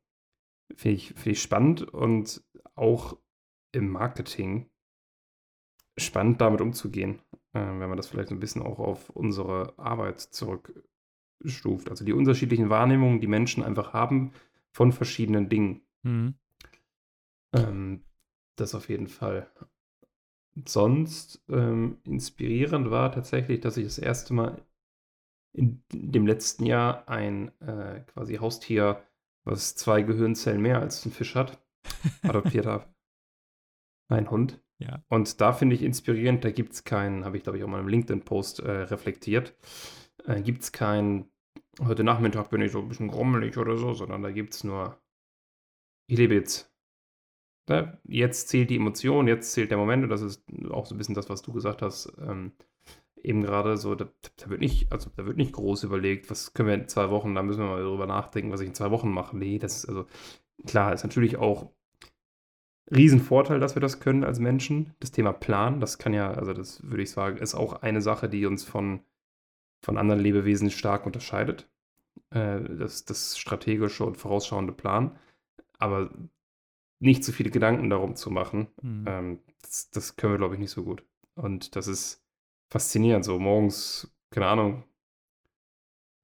finde 0.76 0.96
ich, 0.96 1.14
find 1.16 1.28
ich 1.28 1.42
spannend 1.42 1.82
und 1.82 2.42
auch 2.76 3.18
im 3.74 3.90
Marketing 3.90 4.70
spannend 5.98 6.40
damit 6.40 6.62
umzugehen, 6.62 7.22
wenn 7.54 7.90
man 7.90 7.98
das 7.98 8.08
vielleicht 8.08 8.32
ein 8.32 8.40
bisschen 8.40 8.62
auch 8.62 8.80
auf 8.80 9.10
unsere 9.10 9.74
Arbeit 9.78 10.20
zurückstuft. 10.20 11.90
Also 11.90 12.06
die 12.06 12.14
unterschiedlichen 12.14 12.70
Wahrnehmungen, 12.70 13.22
die 13.22 13.28
Menschen 13.28 13.64
einfach 13.64 13.94
haben 13.94 14.34
von 14.72 14.92
verschiedenen 14.92 15.50
Dingen. 15.50 15.82
Mhm. 16.04 16.36
Ähm, 17.54 18.04
das 18.56 18.76
auf 18.76 18.90
jeden 18.90 19.08
Fall. 19.08 19.50
Sonst 20.66 21.44
ähm, 21.50 21.98
inspirierend 22.04 22.90
war 22.92 23.12
tatsächlich, 23.12 23.62
dass 23.62 23.78
ich 23.78 23.86
das 23.86 23.98
erste 23.98 24.34
Mal 24.34 24.62
in 25.54 25.82
dem 25.92 26.28
letzten 26.28 26.66
Jahr 26.66 27.08
ein 27.08 27.50
äh, 27.62 28.02
quasi 28.02 28.36
Haustier, 28.36 29.04
was 29.44 29.76
zwei 29.76 30.04
Gehirnzellen 30.04 30.62
mehr 30.62 30.80
als 30.80 31.06
ein 31.06 31.12
Fisch 31.12 31.36
hat, 31.36 31.60
adoptiert 32.24 32.66
habe. 32.66 32.86
Ein 34.10 34.30
Hund. 34.30 34.60
Ja. 34.80 35.04
Und 35.10 35.42
da 35.42 35.52
finde 35.52 35.76
ich 35.76 35.84
inspirierend, 35.84 36.44
da 36.44 36.52
gibt 36.52 36.74
es 36.74 36.84
keinen, 36.84 37.26
habe 37.26 37.38
ich 37.38 37.44
glaube 37.44 37.58
ich 37.58 37.64
auch 37.64 37.68
mal 37.68 37.82
im 37.82 37.90
LinkedIn-Post 37.90 38.60
äh, 38.62 38.72
reflektiert, 38.72 39.56
äh, 40.26 40.42
gibt 40.42 40.64
es 40.64 40.72
keinen, 40.72 41.30
heute 41.82 42.04
Nachmittag 42.04 42.50
bin 42.50 42.62
ich 42.62 42.72
so 42.72 42.80
ein 42.80 42.88
bisschen 42.88 43.10
grummelig 43.10 43.58
oder 43.58 43.78
so, 43.78 43.94
sondern 43.94 44.24
da 44.24 44.32
gibt 44.32 44.54
es 44.54 44.64
nur, 44.64 44.98
ich 46.08 46.18
lebe 46.18 46.34
jetzt. 46.34 46.74
Da, 47.66 48.00
jetzt 48.06 48.50
zählt 48.50 48.72
die 48.72 48.78
Emotion, 48.78 49.28
jetzt 49.28 49.52
zählt 49.52 49.70
der 49.70 49.78
Moment 49.78 50.04
und 50.04 50.10
das 50.10 50.22
ist 50.22 50.44
auch 50.72 50.86
so 50.86 50.96
ein 50.96 50.98
bisschen 50.98 51.14
das, 51.14 51.30
was 51.30 51.44
du 51.44 51.54
gesagt 51.54 51.82
hast. 51.82 52.12
Ähm, 52.20 52.54
eben 53.22 53.44
gerade 53.44 53.78
so, 53.78 53.96
da, 53.96 54.08
da, 54.38 54.50
wird 54.50 54.62
nicht, 54.62 54.92
also 54.92 55.10
da 55.16 55.26
wird 55.26 55.38
nicht 55.38 55.54
groß 55.54 55.84
überlegt, 55.84 56.32
was 56.32 56.54
können 56.54 56.70
wir 56.70 56.76
in 56.76 56.88
zwei 56.88 57.10
Wochen, 57.10 57.36
da 57.36 57.44
müssen 57.44 57.60
wir 57.60 57.68
mal 57.68 57.84
darüber 57.84 58.08
nachdenken, 58.08 58.52
was 58.52 58.62
ich 58.62 58.68
in 58.68 58.76
zwei 58.76 58.92
Wochen 58.92 59.10
mache. 59.10 59.38
Nee, 59.38 59.60
das 59.60 59.80
ist 59.80 59.86
also 59.90 60.06
klar, 60.66 60.94
ist 60.94 61.04
natürlich 61.04 61.38
auch 61.38 61.72
Riesenvorteil, 62.92 63.60
dass 63.60 63.76
wir 63.76 63.82
das 63.82 64.00
können 64.00 64.24
als 64.24 64.40
Menschen. 64.40 64.94
Das 65.00 65.12
Thema 65.12 65.32
Plan, 65.32 65.80
das 65.80 65.98
kann 65.98 66.14
ja, 66.14 66.32
also 66.32 66.54
das 66.54 66.84
würde 66.84 67.04
ich 67.04 67.12
sagen, 67.12 67.38
ist 67.38 67.56
auch 67.56 67.82
eine 67.82 68.02
Sache, 68.02 68.30
die 68.30 68.46
uns 68.46 68.64
von, 68.64 69.02
von 69.82 69.98
anderen 69.98 70.22
Lebewesen 70.22 70.72
stark 70.72 71.06
unterscheidet. 71.06 71.68
Äh, 72.32 72.62
das, 72.62 73.06
das 73.06 73.38
strategische 73.38 74.06
und 74.06 74.18
vorausschauende 74.18 74.74
Plan. 74.74 75.18
Aber 75.78 76.10
nicht 77.00 77.24
zu 77.24 77.32
viele 77.32 77.50
Gedanken 77.50 77.90
darum 77.90 78.16
zu 78.16 78.30
machen, 78.30 78.68
mhm. 78.82 79.06
ähm, 79.08 79.40
das, 79.62 79.90
das, 79.92 80.16
können 80.16 80.34
wir, 80.34 80.38
glaube 80.38 80.56
ich, 80.56 80.60
nicht 80.60 80.72
so 80.72 80.84
gut. 80.84 81.04
Und 81.36 81.76
das 81.76 81.88
ist 81.88 82.24
faszinierend. 82.70 83.24
So 83.24 83.40
morgens, 83.40 84.12
keine 84.32 84.48
Ahnung, 84.48 84.84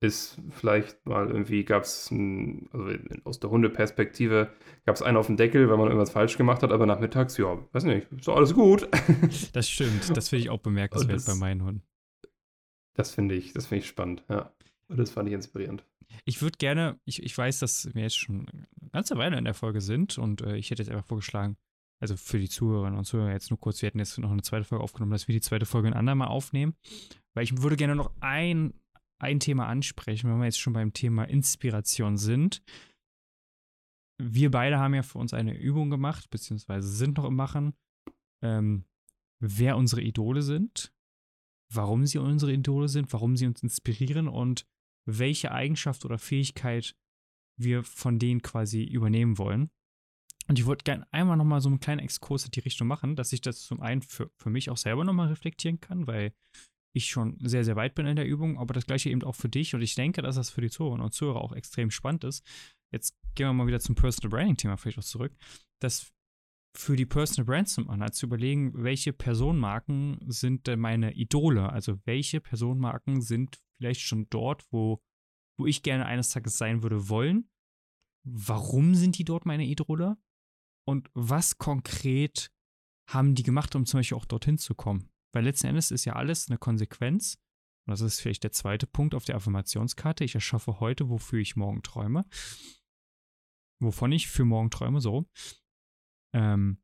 ist 0.02 0.40
vielleicht 0.52 1.06
mal 1.06 1.28
irgendwie, 1.28 1.64
gab 1.64 1.84
es, 1.84 2.12
also 2.12 2.98
aus 3.24 3.40
der 3.40 3.50
Hundeperspektive, 3.50 4.52
gab 4.86 4.96
es 4.96 5.02
einen 5.02 5.18
auf 5.18 5.28
dem 5.28 5.38
Deckel, 5.38 5.70
weil 5.70 5.78
man 5.78 5.88
irgendwas 5.88 6.12
falsch 6.12 6.38
gemacht 6.38 6.64
hat, 6.64 6.72
aber 6.72 6.86
nachmittags, 6.86 7.38
ja, 7.38 7.58
weiß 7.72 7.86
nicht, 7.86 8.12
ist 8.12 8.28
doch 8.28 8.36
alles 8.36 8.54
gut. 8.54 8.88
Das 9.54 9.70
stimmt, 9.70 10.16
das 10.16 10.30
finde 10.30 10.44
ich 10.44 10.50
auch 10.50 10.60
bemerkenswert 10.60 11.16
das, 11.16 11.26
bei 11.26 11.36
meinen 11.36 11.64
Hunden. 11.64 11.84
Das 12.94 13.12
finde 13.12 13.36
ich, 13.36 13.54
das 13.54 13.68
finde 13.68 13.84
ich 13.84 13.88
spannend, 13.88 14.24
ja. 14.30 14.54
Und 14.88 14.98
das 14.98 15.12
fand 15.12 15.28
ich 15.28 15.34
inspirierend. 15.34 15.86
Ich 16.26 16.42
würde 16.42 16.58
gerne, 16.58 17.00
ich, 17.06 17.24
ich 17.24 17.38
weiß, 17.38 17.60
dass 17.60 17.94
wir 17.94 18.04
jetzt 18.04 18.18
schon 18.18 18.48
eine 18.50 18.90
ganze 18.92 19.18
Weile 19.18 19.38
in 19.38 19.46
der 19.46 19.54
Folge 19.54 19.82
sind 19.82 20.18
und 20.18 20.42
äh, 20.42 20.58
ich 20.58 20.70
hätte 20.70 20.84
jetzt 20.84 20.92
einfach 20.92 21.06
vorgeschlagen, 21.06 21.58
also 22.00 22.18
für 22.18 22.40
die 22.40 22.50
Zuhörerinnen 22.50 22.98
und 22.98 23.06
Zuhörer 23.06 23.32
jetzt 23.32 23.50
nur 23.50 23.60
kurz, 23.60 23.82
wir 23.82 23.88
hätten 23.88 24.00
jetzt 24.00 24.18
noch 24.18 24.32
eine 24.32 24.42
zweite 24.42 24.66
Folge 24.66 24.84
aufgenommen, 24.84 25.12
dass 25.12 25.28
wir 25.28 25.34
die 25.34 25.42
zweite 25.42 25.66
Folge 25.66 25.88
ein 25.88 25.94
andermal 25.94 26.28
aufnehmen, 26.28 26.76
weil 27.34 27.44
ich 27.44 27.62
würde 27.62 27.78
gerne 27.78 27.96
noch 27.96 28.12
ein, 28.20 28.74
ein 29.26 29.40
Thema 29.40 29.68
ansprechen, 29.68 30.30
wenn 30.30 30.40
wir 30.40 30.46
jetzt 30.46 30.60
schon 30.60 30.74
beim 30.74 30.94
Thema 30.94 31.24
Inspiration 31.24 32.18
sind. 32.18 32.62
Wir 34.22 34.52
beide 34.52 34.80
haben 34.80 34.94
ja 34.94 35.04
für 35.04 35.20
uns 35.20 35.34
eine 35.34 35.58
Übung 35.58 35.90
gemacht, 35.90 36.30
beziehungsweise 36.30 36.88
sind 36.88 37.18
noch 37.18 37.26
im 37.26 37.36
Machen, 37.36 37.74
ähm, 38.42 38.86
wer 39.42 39.76
unsere 39.76 40.02
Idole 40.02 40.42
sind, 40.42 40.94
warum 41.74 42.06
sie 42.06 42.18
unsere 42.18 42.54
Idole 42.54 42.88
sind, 42.88 43.12
warum 43.12 43.36
sie 43.36 43.46
uns 43.46 43.62
inspirieren 43.62 44.28
und 44.28 44.66
welche 45.06 45.52
Eigenschaft 45.52 46.06
oder 46.06 46.18
Fähigkeit 46.18 46.96
wir 47.58 47.84
von 47.84 48.20
denen 48.20 48.42
quasi 48.42 48.84
übernehmen 48.84 49.38
wollen. 49.38 49.70
Und 50.48 50.60
ich 50.60 50.66
wollte 50.66 50.84
gerne 50.84 51.08
einmal 51.12 51.38
nochmal 51.38 51.62
so 51.62 51.70
einen 51.70 51.80
kleinen 51.80 52.00
Exkurs 52.00 52.46
in 52.46 52.52
die 52.52 52.60
Richtung 52.60 52.88
machen, 52.88 53.16
dass 53.16 53.34
ich 53.34 53.42
das 53.42 53.62
zum 53.62 53.82
einen 53.82 54.02
für, 54.02 54.30
für 54.38 54.50
mich 54.50 54.70
auch 54.70 54.78
selber 54.78 55.04
nochmal 55.04 55.30
reflektieren 55.30 55.80
kann, 55.80 56.06
weil 56.08 56.34
ich 56.96 57.08
schon 57.08 57.38
sehr, 57.42 57.64
sehr 57.64 57.76
weit 57.76 57.96
bin 57.96 58.06
in 58.06 58.16
der 58.16 58.26
Übung, 58.26 58.58
aber 58.58 58.74
das 58.74 58.86
gleiche 58.86 59.10
eben 59.10 59.24
auch 59.24 59.36
für 59.36 59.50
dich. 59.50 59.76
Und 59.76 59.82
ich 59.82 59.96
denke, 59.96 60.22
dass 60.22 60.36
das 60.36 60.50
für 60.50 60.62
die 60.62 60.70
Zuhörerinnen 60.70 61.04
und 61.04 61.12
Zuhörer 61.12 61.42
auch 61.42 61.52
extrem 61.52 61.92
spannend 61.92 62.24
ist. 62.24 62.46
Jetzt 62.92 63.16
gehen 63.36 63.48
wir 63.48 63.54
mal 63.54 63.68
wieder 63.68 63.80
zum 63.80 63.96
Personal 63.96 64.30
Branding-Thema 64.30 64.78
vielleicht 64.78 65.00
auch 65.00 65.04
zurück. 65.04 65.36
Dass 65.82 66.14
für 66.78 66.96
die 66.96 67.06
Personal 67.06 67.46
Brands 67.46 67.74
zum 67.74 67.90
anderen 67.90 68.14
zu 68.14 68.26
überlegen, 68.26 68.72
welche 68.76 69.14
Personenmarken 69.14 70.20
sind 70.28 70.68
denn 70.68 70.80
meine 70.80 71.14
Idole? 71.14 71.70
Also 71.70 72.00
welche 72.06 72.40
Personenmarken 72.40 73.22
sind 73.22 73.60
vielleicht 73.78 74.02
schon 74.02 74.28
dort, 74.30 74.66
wo, 74.72 75.02
wo 75.60 75.66
ich 75.66 75.84
gerne 75.84 76.06
eines 76.06 76.30
Tages 76.30 76.58
sein 76.58 76.84
würde 76.84 77.10
wollen? 77.10 77.50
Warum 78.26 78.96
sind 78.96 79.18
die 79.18 79.26
dort 79.26 79.46
meine 79.46 79.66
Idole? 79.66 80.18
Und 80.88 81.10
was 81.14 81.58
konkret 81.58 82.52
haben 83.10 83.36
die 83.36 83.44
gemacht, 83.44 83.76
um 83.76 83.86
zum 83.86 84.00
Beispiel 84.00 84.18
auch 84.18 84.26
dorthin 84.26 84.58
zu 84.58 84.76
kommen? 84.76 85.10
Weil 85.36 85.43
letzten 85.43 85.67
Endes 85.67 85.91
ist 85.91 86.06
ja 86.06 86.13
alles 86.13 86.50
eine 86.50 86.58
Konsequenz. 86.58 87.36
Und 87.86 87.91
das 87.91 88.00
ist 88.00 88.21
vielleicht 88.21 88.45
der 88.45 88.54
zweite 88.54 88.88
Punkt 88.88 89.13
auf 89.13 89.26
der 89.26 89.36
Affirmationskarte. 89.36 90.24
Ich 90.24 90.34
erschaffe 90.34 90.80
heute, 90.80 91.10
wofür 91.10 91.39
ich 91.39 91.58
morgen 91.58 91.84
träume. 91.84 92.26
Wovon 93.82 94.13
ich 94.13 94.30
für 94.30 94.45
morgen 94.45 94.71
träume, 94.71 95.02
so. 95.02 95.30
Ähm, 96.34 96.82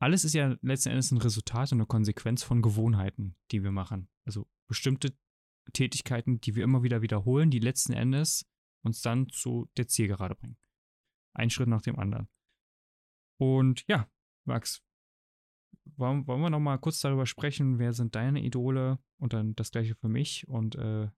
alles 0.00 0.24
ist 0.24 0.34
ja 0.34 0.56
letzten 0.62 0.88
Endes 0.88 1.12
ein 1.12 1.18
Resultat 1.18 1.70
und 1.70 1.78
eine 1.78 1.86
Konsequenz 1.86 2.42
von 2.42 2.60
Gewohnheiten, 2.60 3.36
die 3.52 3.62
wir 3.62 3.70
machen. 3.70 4.08
Also 4.26 4.50
bestimmte 4.68 5.16
Tätigkeiten, 5.72 6.40
die 6.40 6.56
wir 6.56 6.64
immer 6.64 6.82
wieder 6.82 7.02
wiederholen, 7.02 7.52
die 7.52 7.60
letzten 7.60 7.92
Endes 7.92 8.44
uns 8.84 9.00
dann 9.00 9.28
zu 9.28 9.70
der 9.76 9.86
Zielgerade 9.86 10.34
bringen. 10.34 10.58
Ein 11.34 11.50
Schritt 11.50 11.68
nach 11.68 11.82
dem 11.82 12.00
anderen. 12.00 12.28
Und 13.40 13.84
ja, 13.86 14.10
Max, 14.44 14.82
wollen, 15.84 16.26
wollen 16.26 16.40
wir 16.40 16.50
noch 16.50 16.60
mal 16.60 16.78
kurz 16.78 17.00
darüber 17.00 17.26
sprechen, 17.26 17.78
wer 17.78 17.92
sind 17.92 18.14
deine 18.14 18.42
Idole 18.42 18.98
und 19.18 19.32
dann 19.32 19.54
das 19.54 19.70
gleiche 19.70 19.94
für 19.94 20.08
mich 20.08 20.48
und 20.48 20.76
äh, 20.76 21.08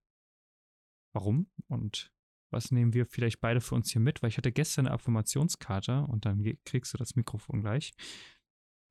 warum 1.14 1.48
und 1.68 2.12
was 2.50 2.70
nehmen 2.70 2.94
wir 2.94 3.06
vielleicht 3.06 3.40
beide 3.40 3.60
für 3.60 3.74
uns 3.74 3.90
hier 3.90 4.00
mit, 4.00 4.22
weil 4.22 4.30
ich 4.30 4.38
hatte 4.38 4.52
gestern 4.52 4.86
eine 4.86 4.94
Affirmationskarte 4.94 6.04
und 6.04 6.24
dann 6.24 6.42
kriegst 6.64 6.94
du 6.94 6.98
das 6.98 7.16
Mikrofon 7.16 7.62
gleich, 7.62 7.92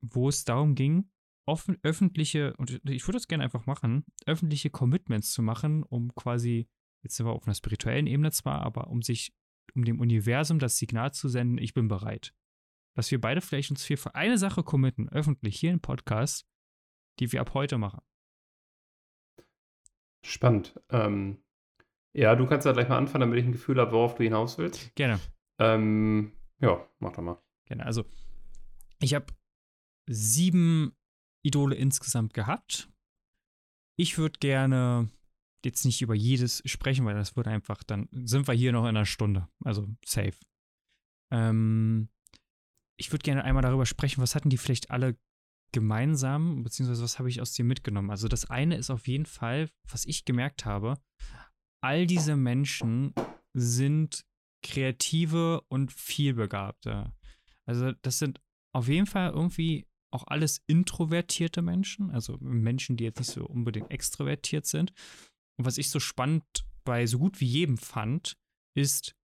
wo 0.02 0.28
es 0.28 0.44
darum 0.44 0.74
ging, 0.74 1.10
offen, 1.46 1.78
öffentliche, 1.82 2.54
und 2.56 2.80
ich 2.84 3.06
würde 3.06 3.16
das 3.16 3.28
gerne 3.28 3.44
einfach 3.44 3.66
machen, 3.66 4.04
öffentliche 4.26 4.70
Commitments 4.70 5.32
zu 5.32 5.42
machen, 5.42 5.82
um 5.82 6.14
quasi, 6.14 6.68
jetzt 7.02 7.16
sind 7.16 7.26
wir 7.26 7.32
auf 7.32 7.46
einer 7.46 7.54
spirituellen 7.54 8.06
Ebene 8.06 8.30
zwar, 8.32 8.62
aber 8.62 8.88
um 8.88 9.02
sich, 9.02 9.34
um 9.74 9.84
dem 9.84 10.00
Universum 10.00 10.58
das 10.58 10.78
Signal 10.78 11.12
zu 11.12 11.28
senden, 11.28 11.58
ich 11.58 11.74
bin 11.74 11.88
bereit. 11.88 12.34
Dass 12.94 13.10
wir 13.10 13.20
beide 13.20 13.40
vielleicht 13.40 13.70
uns 13.70 13.84
hier 13.84 13.98
für 13.98 14.14
eine 14.14 14.38
Sache 14.38 14.62
committen, 14.62 15.08
öffentlich 15.08 15.58
hier 15.58 15.72
im 15.72 15.80
Podcast, 15.80 16.46
die 17.18 17.30
wir 17.32 17.40
ab 17.40 17.54
heute 17.54 17.78
machen. 17.78 18.00
Spannend. 20.24 20.80
Ähm, 20.90 21.42
ja, 22.12 22.34
du 22.36 22.46
kannst 22.46 22.64
ja 22.66 22.72
gleich 22.72 22.88
mal 22.88 22.96
anfangen, 22.96 23.20
damit 23.20 23.38
ich 23.38 23.44
ein 23.44 23.52
Gefühl 23.52 23.80
habe, 23.80 23.92
worauf 23.92 24.14
du 24.14 24.22
hinaus 24.22 24.56
willst. 24.58 24.94
Gerne. 24.94 25.20
Ähm, 25.58 26.32
ja, 26.60 26.88
mach 27.00 27.12
doch 27.12 27.22
mal. 27.22 27.42
Gerne. 27.66 27.84
Also, 27.84 28.04
ich 29.00 29.14
habe 29.14 29.26
sieben 30.06 30.96
Idole 31.42 31.74
insgesamt 31.74 32.32
gehabt. 32.32 32.88
Ich 33.96 34.18
würde 34.18 34.38
gerne 34.38 35.10
jetzt 35.64 35.84
nicht 35.84 36.02
über 36.02 36.14
jedes 36.14 36.62
sprechen, 36.64 37.04
weil 37.04 37.14
das 37.14 37.36
wird 37.36 37.48
einfach, 37.48 37.82
dann 37.82 38.08
sind 38.12 38.46
wir 38.48 38.54
hier 38.54 38.72
noch 38.72 38.82
in 38.82 38.88
einer 38.88 39.06
Stunde. 39.06 39.48
Also 39.64 39.86
safe. 40.04 40.38
Ähm, 41.30 42.08
ich 42.96 43.12
würde 43.12 43.22
gerne 43.22 43.44
einmal 43.44 43.62
darüber 43.62 43.86
sprechen, 43.86 44.22
was 44.22 44.34
hatten 44.34 44.50
die 44.50 44.58
vielleicht 44.58 44.90
alle 44.90 45.16
gemeinsam, 45.72 46.62
beziehungsweise 46.62 47.02
was 47.02 47.18
habe 47.18 47.28
ich 47.28 47.40
aus 47.40 47.52
dir 47.52 47.64
mitgenommen. 47.64 48.10
Also 48.10 48.28
das 48.28 48.48
eine 48.48 48.76
ist 48.76 48.90
auf 48.90 49.08
jeden 49.08 49.26
Fall, 49.26 49.68
was 49.90 50.04
ich 50.04 50.24
gemerkt 50.24 50.64
habe, 50.64 50.94
all 51.82 52.06
diese 52.06 52.36
Menschen 52.36 53.12
sind 53.54 54.24
kreative 54.62 55.60
und 55.68 55.92
vielbegabte. 55.92 57.12
Also 57.66 57.92
das 58.02 58.18
sind 58.18 58.40
auf 58.72 58.88
jeden 58.88 59.06
Fall 59.06 59.30
irgendwie 59.30 59.86
auch 60.12 60.26
alles 60.28 60.62
introvertierte 60.66 61.60
Menschen, 61.60 62.10
also 62.10 62.38
Menschen, 62.40 62.96
die 62.96 63.04
jetzt 63.04 63.18
nicht 63.18 63.30
so 63.30 63.44
unbedingt 63.44 63.90
extrovertiert 63.90 64.66
sind. 64.66 64.92
Und 65.58 65.66
was 65.66 65.76
ich 65.76 65.90
so 65.90 65.98
spannend 65.98 66.44
bei 66.84 67.06
so 67.06 67.18
gut 67.18 67.40
wie 67.40 67.46
jedem 67.46 67.78
fand, 67.78 68.36
ist, 68.76 69.16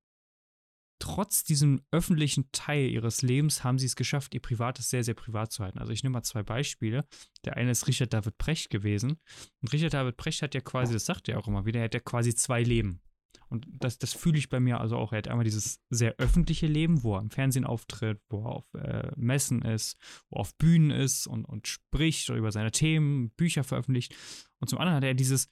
trotz 1.01 1.43
diesem 1.43 1.83
öffentlichen 1.91 2.51
Teil 2.53 2.89
ihres 2.89 3.23
Lebens 3.23 3.65
haben 3.65 3.79
sie 3.79 3.87
es 3.87 3.97
geschafft, 3.97 4.35
ihr 4.35 4.41
Privates 4.41 4.91
sehr, 4.91 5.03
sehr 5.03 5.15
privat 5.15 5.51
zu 5.51 5.65
halten. 5.65 5.79
Also 5.79 5.93
ich 5.93 6.05
nehme 6.05 6.13
mal 6.13 6.23
zwei 6.23 6.45
Beispiele. 6.45 7.05
Der 7.45 7.57
eine 7.57 7.73
ist 7.73 7.89
Richard 7.89 8.13
David 8.13 8.39
Precht 8.39 8.71
gewesen. 8.71 9.19
Und 9.61 9.73
Richard 9.73 9.95
David 9.95 10.17
Precht 10.17 10.43
hat 10.43 10.55
ja 10.55 10.61
quasi, 10.61 10.93
das 10.93 11.07
sagt 11.07 11.29
er 11.29 11.39
auch 11.39 11.49
immer 11.49 11.67
wieder, 11.67 11.81
er 11.81 11.87
hat 11.87 11.95
ja 11.95 12.01
quasi 12.01 12.35
zwei 12.35 12.63
Leben. 12.63 13.01
Und 13.49 13.67
das, 13.69 13.99
das 13.99 14.13
fühle 14.13 14.39
ich 14.39 14.49
bei 14.49 14.61
mir 14.61 14.81
also 14.81 14.97
auch. 14.97 15.13
Er 15.13 15.19
hat 15.19 15.29
einmal 15.29 15.45
dieses 15.45 15.81
sehr 15.91 16.15
öffentliche 16.19 16.69
Leben, 16.69 17.03
wo 17.03 17.17
er 17.17 17.21
im 17.21 17.31
Fernsehen 17.31 17.65
auftritt, 17.65 18.21
wo 18.29 18.45
er 18.45 18.51
auf 18.51 18.75
äh, 18.75 19.11
Messen 19.17 19.63
ist, 19.63 19.97
wo 20.29 20.37
er 20.37 20.41
auf 20.41 20.57
Bühnen 20.57 20.93
ist 20.93 21.27
und, 21.27 21.45
und 21.45 21.67
spricht 21.67 22.29
über 22.29 22.53
seine 22.53 22.71
Themen, 22.71 23.31
Bücher 23.31 23.65
veröffentlicht. 23.65 24.15
Und 24.61 24.69
zum 24.69 24.79
anderen 24.79 24.97
hat 24.97 25.05
er 25.05 25.15
dieses 25.15 25.51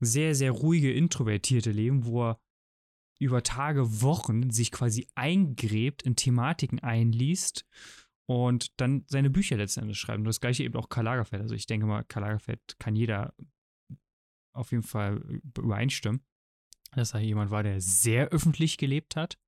sehr, 0.00 0.34
sehr 0.34 0.52
ruhige, 0.52 0.92
introvertierte 0.92 1.70
Leben, 1.70 2.04
wo 2.04 2.28
er 2.28 2.40
über 3.18 3.42
Tage, 3.42 4.02
Wochen 4.02 4.50
sich 4.50 4.70
quasi 4.70 5.08
eingräbt, 5.14 6.02
in 6.02 6.16
Thematiken 6.16 6.78
einliest 6.78 7.66
und 8.26 8.80
dann 8.80 9.04
seine 9.08 9.30
Bücher 9.30 9.56
letztendlich 9.56 9.98
schreibt. 9.98 10.18
Und 10.18 10.24
das 10.24 10.40
gleiche 10.40 10.64
eben 10.64 10.76
auch 10.76 10.88
Karl 10.88 11.04
Lagerfeld. 11.04 11.42
Also 11.42 11.54
ich 11.54 11.66
denke 11.66 11.86
mal, 11.86 12.04
Karl 12.04 12.24
Lagerfeld 12.24 12.76
kann 12.78 12.94
jeder 12.94 13.34
auf 14.54 14.70
jeden 14.70 14.82
Fall 14.82 15.40
übereinstimmen 15.56 16.22
dass 16.94 17.14
er 17.14 17.20
jemand 17.20 17.50
war, 17.50 17.62
der 17.62 17.80
sehr 17.80 18.28
öffentlich 18.28 18.78
gelebt 18.78 19.16
hat, 19.16 19.38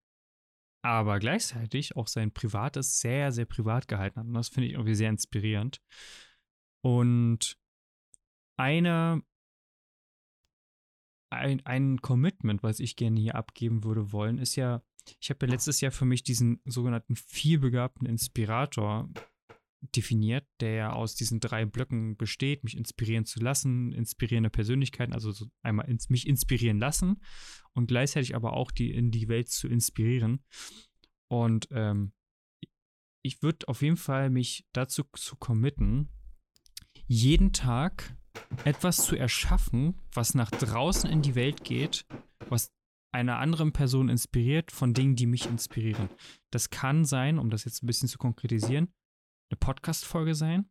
aber 0.82 1.18
gleichzeitig 1.18 1.96
auch 1.96 2.06
sein 2.06 2.32
Privates 2.32 3.00
sehr, 3.00 3.32
sehr 3.32 3.44
privat 3.44 3.88
gehalten 3.88 4.20
hat. 4.20 4.26
Und 4.26 4.34
das 4.34 4.48
finde 4.48 4.68
ich 4.68 4.74
irgendwie 4.74 4.94
sehr 4.94 5.10
inspirierend. 5.10 5.80
Und 6.82 7.58
eine, 8.58 9.22
ein, 11.30 11.64
ein 11.64 12.00
Commitment, 12.00 12.62
was 12.62 12.80
ich 12.80 12.96
gerne 12.96 13.20
hier 13.20 13.36
abgeben 13.36 13.84
würde 13.84 14.12
wollen, 14.12 14.38
ist 14.38 14.56
ja, 14.56 14.82
ich 15.20 15.30
habe 15.30 15.46
ja 15.46 15.52
letztes 15.52 15.80
Jahr 15.80 15.92
für 15.92 16.04
mich 16.04 16.22
diesen 16.22 16.60
sogenannten 16.64 17.16
vielbegabten 17.16 18.06
Inspirator 18.06 19.08
definiert, 19.80 20.46
der 20.60 20.72
ja 20.72 20.92
aus 20.92 21.14
diesen 21.14 21.40
drei 21.40 21.64
Blöcken 21.64 22.16
besteht, 22.16 22.64
mich 22.64 22.76
inspirieren 22.76 23.24
zu 23.24 23.40
lassen, 23.40 23.92
inspirierende 23.92 24.50
Persönlichkeiten, 24.50 25.14
also 25.14 25.30
so 25.32 25.46
einmal 25.62 25.88
ins, 25.88 26.10
mich 26.10 26.26
inspirieren 26.26 26.78
lassen 26.78 27.22
und 27.72 27.86
gleichzeitig 27.86 28.34
aber 28.34 28.52
auch 28.52 28.70
die 28.70 28.92
in 28.92 29.10
die 29.10 29.28
Welt 29.28 29.48
zu 29.48 29.68
inspirieren. 29.68 30.44
Und 31.28 31.68
ähm, 31.70 32.12
ich 33.22 33.42
würde 33.42 33.68
auf 33.68 33.82
jeden 33.82 33.96
Fall 33.96 34.30
mich 34.30 34.66
dazu 34.72 35.04
zu 35.14 35.36
committen, 35.36 36.10
jeden 37.06 37.52
Tag 37.52 38.16
etwas 38.64 39.04
zu 39.04 39.16
erschaffen, 39.16 39.94
was 40.12 40.34
nach 40.34 40.50
draußen 40.50 41.10
in 41.10 41.22
die 41.22 41.34
Welt 41.34 41.64
geht, 41.64 42.06
was 42.48 42.72
einer 43.12 43.38
anderen 43.38 43.72
Person 43.72 44.08
inspiriert 44.08 44.70
von 44.70 44.94
Dingen, 44.94 45.16
die 45.16 45.26
mich 45.26 45.46
inspirieren. 45.46 46.08
Das 46.50 46.70
kann 46.70 47.04
sein, 47.04 47.38
um 47.38 47.50
das 47.50 47.64
jetzt 47.64 47.82
ein 47.82 47.86
bisschen 47.86 48.08
zu 48.08 48.18
konkretisieren, 48.18 48.92
eine 49.50 49.58
Podcast-Folge 49.58 50.34
sein. 50.34 50.70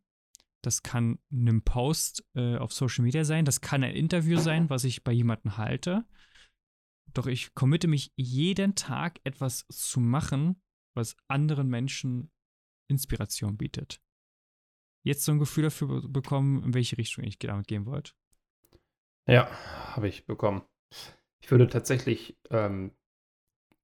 Das 0.62 0.82
kann 0.82 1.18
ein 1.32 1.62
Post 1.62 2.24
äh, 2.34 2.56
auf 2.56 2.72
Social 2.72 3.04
Media 3.04 3.24
sein. 3.24 3.44
Das 3.44 3.60
kann 3.60 3.82
ein 3.82 3.94
Interview 3.94 4.38
sein, 4.38 4.68
was 4.68 4.84
ich 4.84 5.04
bei 5.04 5.12
jemandem 5.12 5.56
halte. 5.56 6.04
Doch 7.12 7.26
ich 7.26 7.54
committe 7.54 7.88
mich 7.88 8.12
jeden 8.16 8.74
Tag 8.74 9.20
etwas 9.24 9.66
zu 9.68 10.00
machen, 10.00 10.62
was 10.94 11.16
anderen 11.28 11.68
Menschen 11.68 12.30
Inspiration 12.88 13.56
bietet. 13.56 14.00
Jetzt 15.02 15.24
so 15.24 15.32
ein 15.32 15.38
Gefühl 15.38 15.64
dafür 15.64 16.08
bekommen, 16.08 16.62
in 16.62 16.74
welche 16.74 16.98
Richtung 16.98 17.24
ich 17.24 17.38
damit 17.38 17.66
gehen 17.68 17.86
wollte. 17.86 18.12
Ja, 19.26 19.48
habe 19.94 20.08
ich 20.08 20.26
bekommen. 20.26 20.62
Ich 21.40 21.50
würde 21.50 21.68
tatsächlich 21.68 22.36
ähm, 22.50 22.92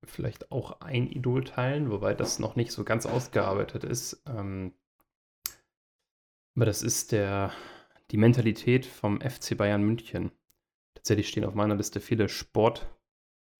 vielleicht 0.04 0.50
auch 0.52 0.80
ein 0.80 1.08
Idol 1.08 1.44
teilen, 1.44 1.90
wobei 1.90 2.14
das 2.14 2.38
noch 2.38 2.56
nicht 2.56 2.72
so 2.72 2.84
ganz 2.84 3.06
ausgearbeitet 3.06 3.84
ist. 3.84 4.22
Ähm, 4.26 4.74
aber 6.54 6.66
das 6.66 6.82
ist 6.82 7.12
der, 7.12 7.52
die 8.10 8.16
Mentalität 8.16 8.86
vom 8.86 9.20
FC 9.20 9.56
Bayern 9.56 9.82
München. 9.82 10.32
Tatsächlich 10.94 11.28
stehen 11.28 11.44
auf 11.44 11.54
meiner 11.54 11.76
Liste 11.76 12.00
viele 12.00 12.28
Sport, 12.28 12.88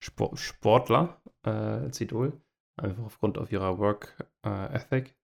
Sport 0.03 0.39
Sportler 0.39 1.21
äh, 1.43 1.49
als 1.49 2.01
Idol, 2.01 2.41
einfach 2.75 3.03
aufgrund 3.03 3.37
auf 3.37 3.51
ihrer 3.51 3.77
Work 3.77 4.27
äh, 4.43 4.73
Ethic. 4.73 5.15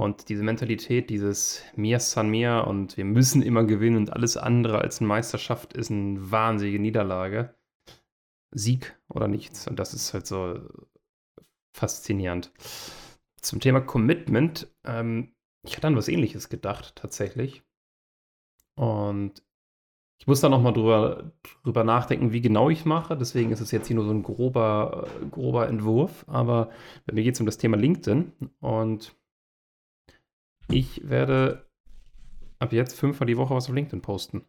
Und 0.00 0.30
diese 0.30 0.42
Mentalität, 0.42 1.10
dieses 1.10 1.62
Mir 1.76 2.00
San 2.00 2.30
Mir 2.30 2.64
und 2.66 2.96
wir 2.96 3.04
müssen 3.04 3.42
immer 3.42 3.64
gewinnen 3.64 3.98
und 3.98 4.10
alles 4.14 4.38
andere 4.38 4.78
als 4.78 5.00
eine 5.00 5.08
Meisterschaft 5.08 5.74
ist 5.74 5.90
eine 5.90 6.30
wahnsinnige 6.30 6.78
Niederlage. 6.78 7.54
Sieg 8.50 8.98
oder 9.10 9.28
nichts. 9.28 9.68
Und 9.68 9.78
das 9.78 9.92
ist 9.92 10.14
halt 10.14 10.26
so 10.26 10.58
faszinierend. 11.74 12.50
Zum 13.42 13.60
Thema 13.60 13.82
Commitment, 13.82 14.74
ähm, 14.84 15.34
ich 15.66 15.76
hatte 15.76 15.88
an 15.88 15.96
was 15.96 16.08
ähnliches 16.08 16.48
gedacht, 16.48 16.96
tatsächlich. 16.96 17.62
Und 18.76 19.42
ich 20.18 20.26
muss 20.26 20.40
da 20.40 20.48
nochmal 20.48 20.72
drüber, 20.72 21.30
drüber 21.62 21.84
nachdenken, 21.84 22.32
wie 22.32 22.40
genau 22.40 22.70
ich 22.70 22.86
mache. 22.86 23.18
Deswegen 23.18 23.52
ist 23.52 23.60
es 23.60 23.70
jetzt 23.70 23.88
hier 23.88 23.96
nur 23.96 24.06
so 24.06 24.12
ein 24.12 24.22
grober, 24.22 25.08
grober 25.30 25.68
Entwurf. 25.68 26.24
Aber 26.26 26.70
bei 27.04 27.12
mir 27.12 27.22
geht 27.22 27.34
es 27.34 27.40
um 27.40 27.46
das 27.46 27.58
Thema 27.58 27.76
LinkedIn. 27.76 28.32
Und 28.60 29.19
ich 30.72 31.08
werde 31.08 31.68
ab 32.58 32.72
jetzt 32.72 32.98
fünfmal 32.98 33.26
die 33.26 33.36
Woche 33.36 33.54
was 33.54 33.68
auf 33.68 33.74
LinkedIn 33.74 34.02
posten. 34.02 34.44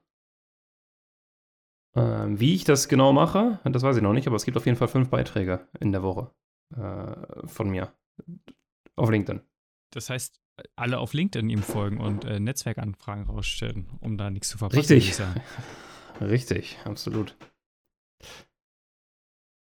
Ähm, 1.95 2.39
wie 2.39 2.55
ich 2.55 2.63
das 2.63 2.87
genau 2.87 3.11
mache, 3.11 3.59
das 3.65 3.83
weiß 3.83 3.97
ich 3.97 4.03
noch 4.03 4.13
nicht, 4.13 4.27
aber 4.27 4.37
es 4.37 4.45
gibt 4.45 4.57
auf 4.57 4.65
jeden 4.65 4.77
Fall 4.77 4.87
fünf 4.87 5.09
Beiträge 5.09 5.67
in 5.79 5.91
der 5.91 6.03
Woche 6.03 6.33
äh, 6.75 7.47
von 7.47 7.69
mir 7.69 7.93
auf 8.95 9.09
LinkedIn. 9.09 9.41
Das 9.91 10.09
heißt, 10.09 10.41
alle 10.75 10.99
auf 10.99 11.13
LinkedIn 11.13 11.49
ihm 11.49 11.63
folgen 11.63 11.99
und 11.99 12.23
äh, 12.23 12.39
Netzwerkanfragen 12.39 13.25
rausstellen, 13.25 13.89
um 13.99 14.17
da 14.17 14.29
nichts 14.29 14.49
zu 14.49 14.57
verpassen. 14.57 14.93
Richtig. 14.93 15.21
Richtig, 16.21 16.77
absolut. 16.85 17.35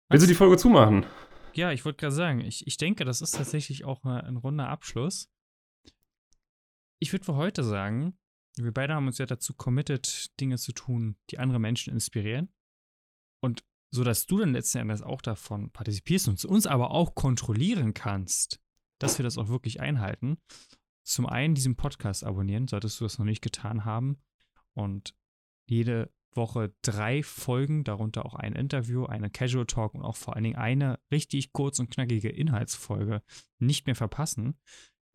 Willst 0.08 0.24
du 0.24 0.28
die 0.28 0.34
Folge 0.34 0.56
zumachen? 0.56 1.04
Ja, 1.52 1.72
ich 1.72 1.84
wollte 1.84 1.98
gerade 1.98 2.14
sagen, 2.14 2.40
ich, 2.40 2.66
ich 2.66 2.78
denke, 2.78 3.04
das 3.04 3.20
ist 3.20 3.32
tatsächlich 3.32 3.84
auch 3.84 4.04
ein 4.04 4.36
runder 4.36 4.68
Abschluss. 4.68 5.28
Ich 6.98 7.12
würde 7.12 7.24
für 7.24 7.36
heute 7.36 7.62
sagen, 7.62 8.18
wir 8.56 8.72
beide 8.72 8.94
haben 8.94 9.06
uns 9.06 9.18
ja 9.18 9.26
dazu 9.26 9.54
committed, 9.54 10.38
Dinge 10.40 10.58
zu 10.58 10.72
tun, 10.72 11.16
die 11.30 11.38
andere 11.38 11.60
Menschen 11.60 11.92
inspirieren. 11.92 12.52
Und 13.40 13.64
so 13.90 14.04
dass 14.04 14.26
du 14.26 14.38
dann 14.38 14.52
letzten 14.52 14.78
Endes 14.78 15.02
auch 15.02 15.22
davon 15.22 15.70
partizipierst 15.70 16.28
und 16.28 16.44
uns 16.44 16.66
aber 16.66 16.90
auch 16.90 17.14
kontrollieren 17.14 17.94
kannst, 17.94 18.60
dass 18.98 19.18
wir 19.18 19.22
das 19.22 19.38
auch 19.38 19.48
wirklich 19.48 19.80
einhalten. 19.80 20.38
Zum 21.04 21.26
einen 21.26 21.54
diesen 21.54 21.76
Podcast 21.76 22.24
abonnieren, 22.24 22.68
solltest 22.68 23.00
du 23.00 23.04
das 23.04 23.18
noch 23.18 23.24
nicht 23.24 23.40
getan 23.40 23.84
haben. 23.84 24.18
Und 24.74 25.14
jede 25.66 26.12
Woche 26.34 26.74
drei 26.82 27.22
Folgen, 27.22 27.84
darunter 27.84 28.26
auch 28.26 28.34
ein 28.34 28.54
Interview, 28.54 29.06
eine 29.06 29.30
Casual 29.30 29.66
Talk 29.66 29.94
und 29.94 30.02
auch 30.02 30.16
vor 30.16 30.34
allen 30.34 30.44
Dingen 30.44 30.56
eine 30.56 31.00
richtig 31.10 31.52
kurz 31.52 31.78
und 31.78 31.90
knackige 31.90 32.28
Inhaltsfolge 32.28 33.22
nicht 33.58 33.86
mehr 33.86 33.96
verpassen. 33.96 34.58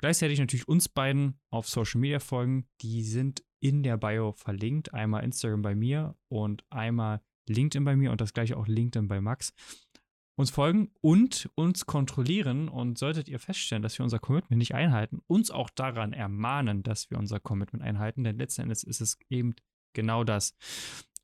Gleichzeitig 0.03 0.37
natürlich 0.37 0.67
uns 0.67 0.89
beiden 0.89 1.39
auf 1.49 1.69
Social 1.69 2.01
Media 2.01 2.19
folgen. 2.19 2.67
Die 2.81 3.03
sind 3.03 3.41
in 3.61 3.83
der 3.83 3.95
Bio 3.95 4.33
verlinkt. 4.33 4.93
Einmal 4.93 5.23
Instagram 5.23 5.61
bei 5.61 5.75
mir 5.75 6.17
und 6.27 6.65
einmal 6.69 7.21
LinkedIn 7.47 7.85
bei 7.85 7.95
mir 7.95 8.11
und 8.11 8.19
das 8.19 8.33
gleiche 8.33 8.57
auch 8.57 8.67
LinkedIn 8.67 9.07
bei 9.07 9.21
Max. 9.21 9.53
Uns 10.35 10.49
folgen 10.49 10.91
und 10.99 11.49
uns 11.55 11.85
kontrollieren 11.85 12.67
und 12.67 12.97
solltet 12.97 13.29
ihr 13.29 13.39
feststellen, 13.39 13.81
dass 13.81 13.97
wir 13.97 14.03
unser 14.03 14.19
Commitment 14.19 14.57
nicht 14.57 14.75
einhalten, 14.75 15.21
uns 15.27 15.51
auch 15.51 15.69
daran 15.69 16.11
ermahnen, 16.11 16.83
dass 16.83 17.09
wir 17.09 17.17
unser 17.17 17.39
Commitment 17.39 17.81
einhalten, 17.81 18.25
denn 18.25 18.37
letzten 18.37 18.63
Endes 18.63 18.83
ist 18.83 18.99
es 18.99 19.17
eben 19.29 19.55
genau 19.93 20.25
das. 20.25 20.53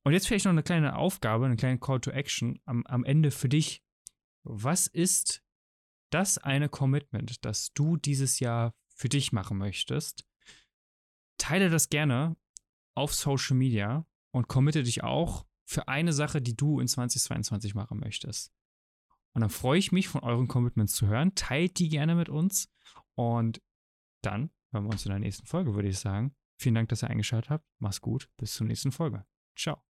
Und 0.05 0.13
jetzt 0.13 0.25
vielleicht 0.25 0.45
noch 0.45 0.53
eine 0.53 0.63
kleine 0.63 0.95
Aufgabe, 0.95 1.47
eine 1.47 1.57
kleine 1.57 1.79
Call 1.79 1.99
to 1.99 2.11
Action 2.11 2.59
am, 2.63 2.85
am 2.85 3.03
Ende 3.03 3.31
für 3.31 3.49
dich. 3.49 3.83
Was 4.45 4.87
ist 4.87 5.43
das 6.09 6.37
eine 6.37 6.69
Commitment, 6.69 7.43
das 7.45 7.73
du 7.73 7.97
dieses 7.97 8.39
Jahr 8.39 8.73
für 8.95 9.09
dich 9.09 9.31
machen 9.31 9.57
möchtest, 9.57 10.25
teile 11.37 11.69
das 11.69 11.89
gerne 11.89 12.35
auf 12.95 13.13
Social 13.13 13.55
Media 13.55 14.05
und 14.31 14.47
committe 14.47 14.83
dich 14.83 15.03
auch 15.03 15.45
für 15.65 15.87
eine 15.87 16.13
Sache, 16.13 16.41
die 16.41 16.55
du 16.55 16.79
in 16.79 16.87
2022 16.87 17.75
machen 17.75 17.99
möchtest. 17.99 18.51
Und 19.33 19.41
dann 19.41 19.49
freue 19.49 19.79
ich 19.79 19.91
mich, 19.91 20.07
von 20.07 20.21
euren 20.21 20.47
Commitments 20.47 20.93
zu 20.93 21.07
hören. 21.07 21.35
Teilt 21.35 21.79
die 21.79 21.89
gerne 21.89 22.15
mit 22.15 22.29
uns. 22.29 22.69
Und 23.15 23.61
dann 24.21 24.51
hören 24.71 24.85
wir 24.85 24.91
uns 24.91 25.05
in 25.05 25.11
der 25.11 25.19
nächsten 25.19 25.45
Folge, 25.45 25.75
würde 25.75 25.89
ich 25.89 25.99
sagen. 25.99 26.35
Vielen 26.57 26.75
Dank, 26.75 26.89
dass 26.89 27.03
ihr 27.03 27.09
eingeschaltet 27.09 27.49
habt. 27.49 27.65
Mach's 27.77 28.01
gut. 28.01 28.29
Bis 28.37 28.53
zur 28.53 28.67
nächsten 28.67 28.91
Folge. 28.91 29.25
Ciao. 29.55 29.88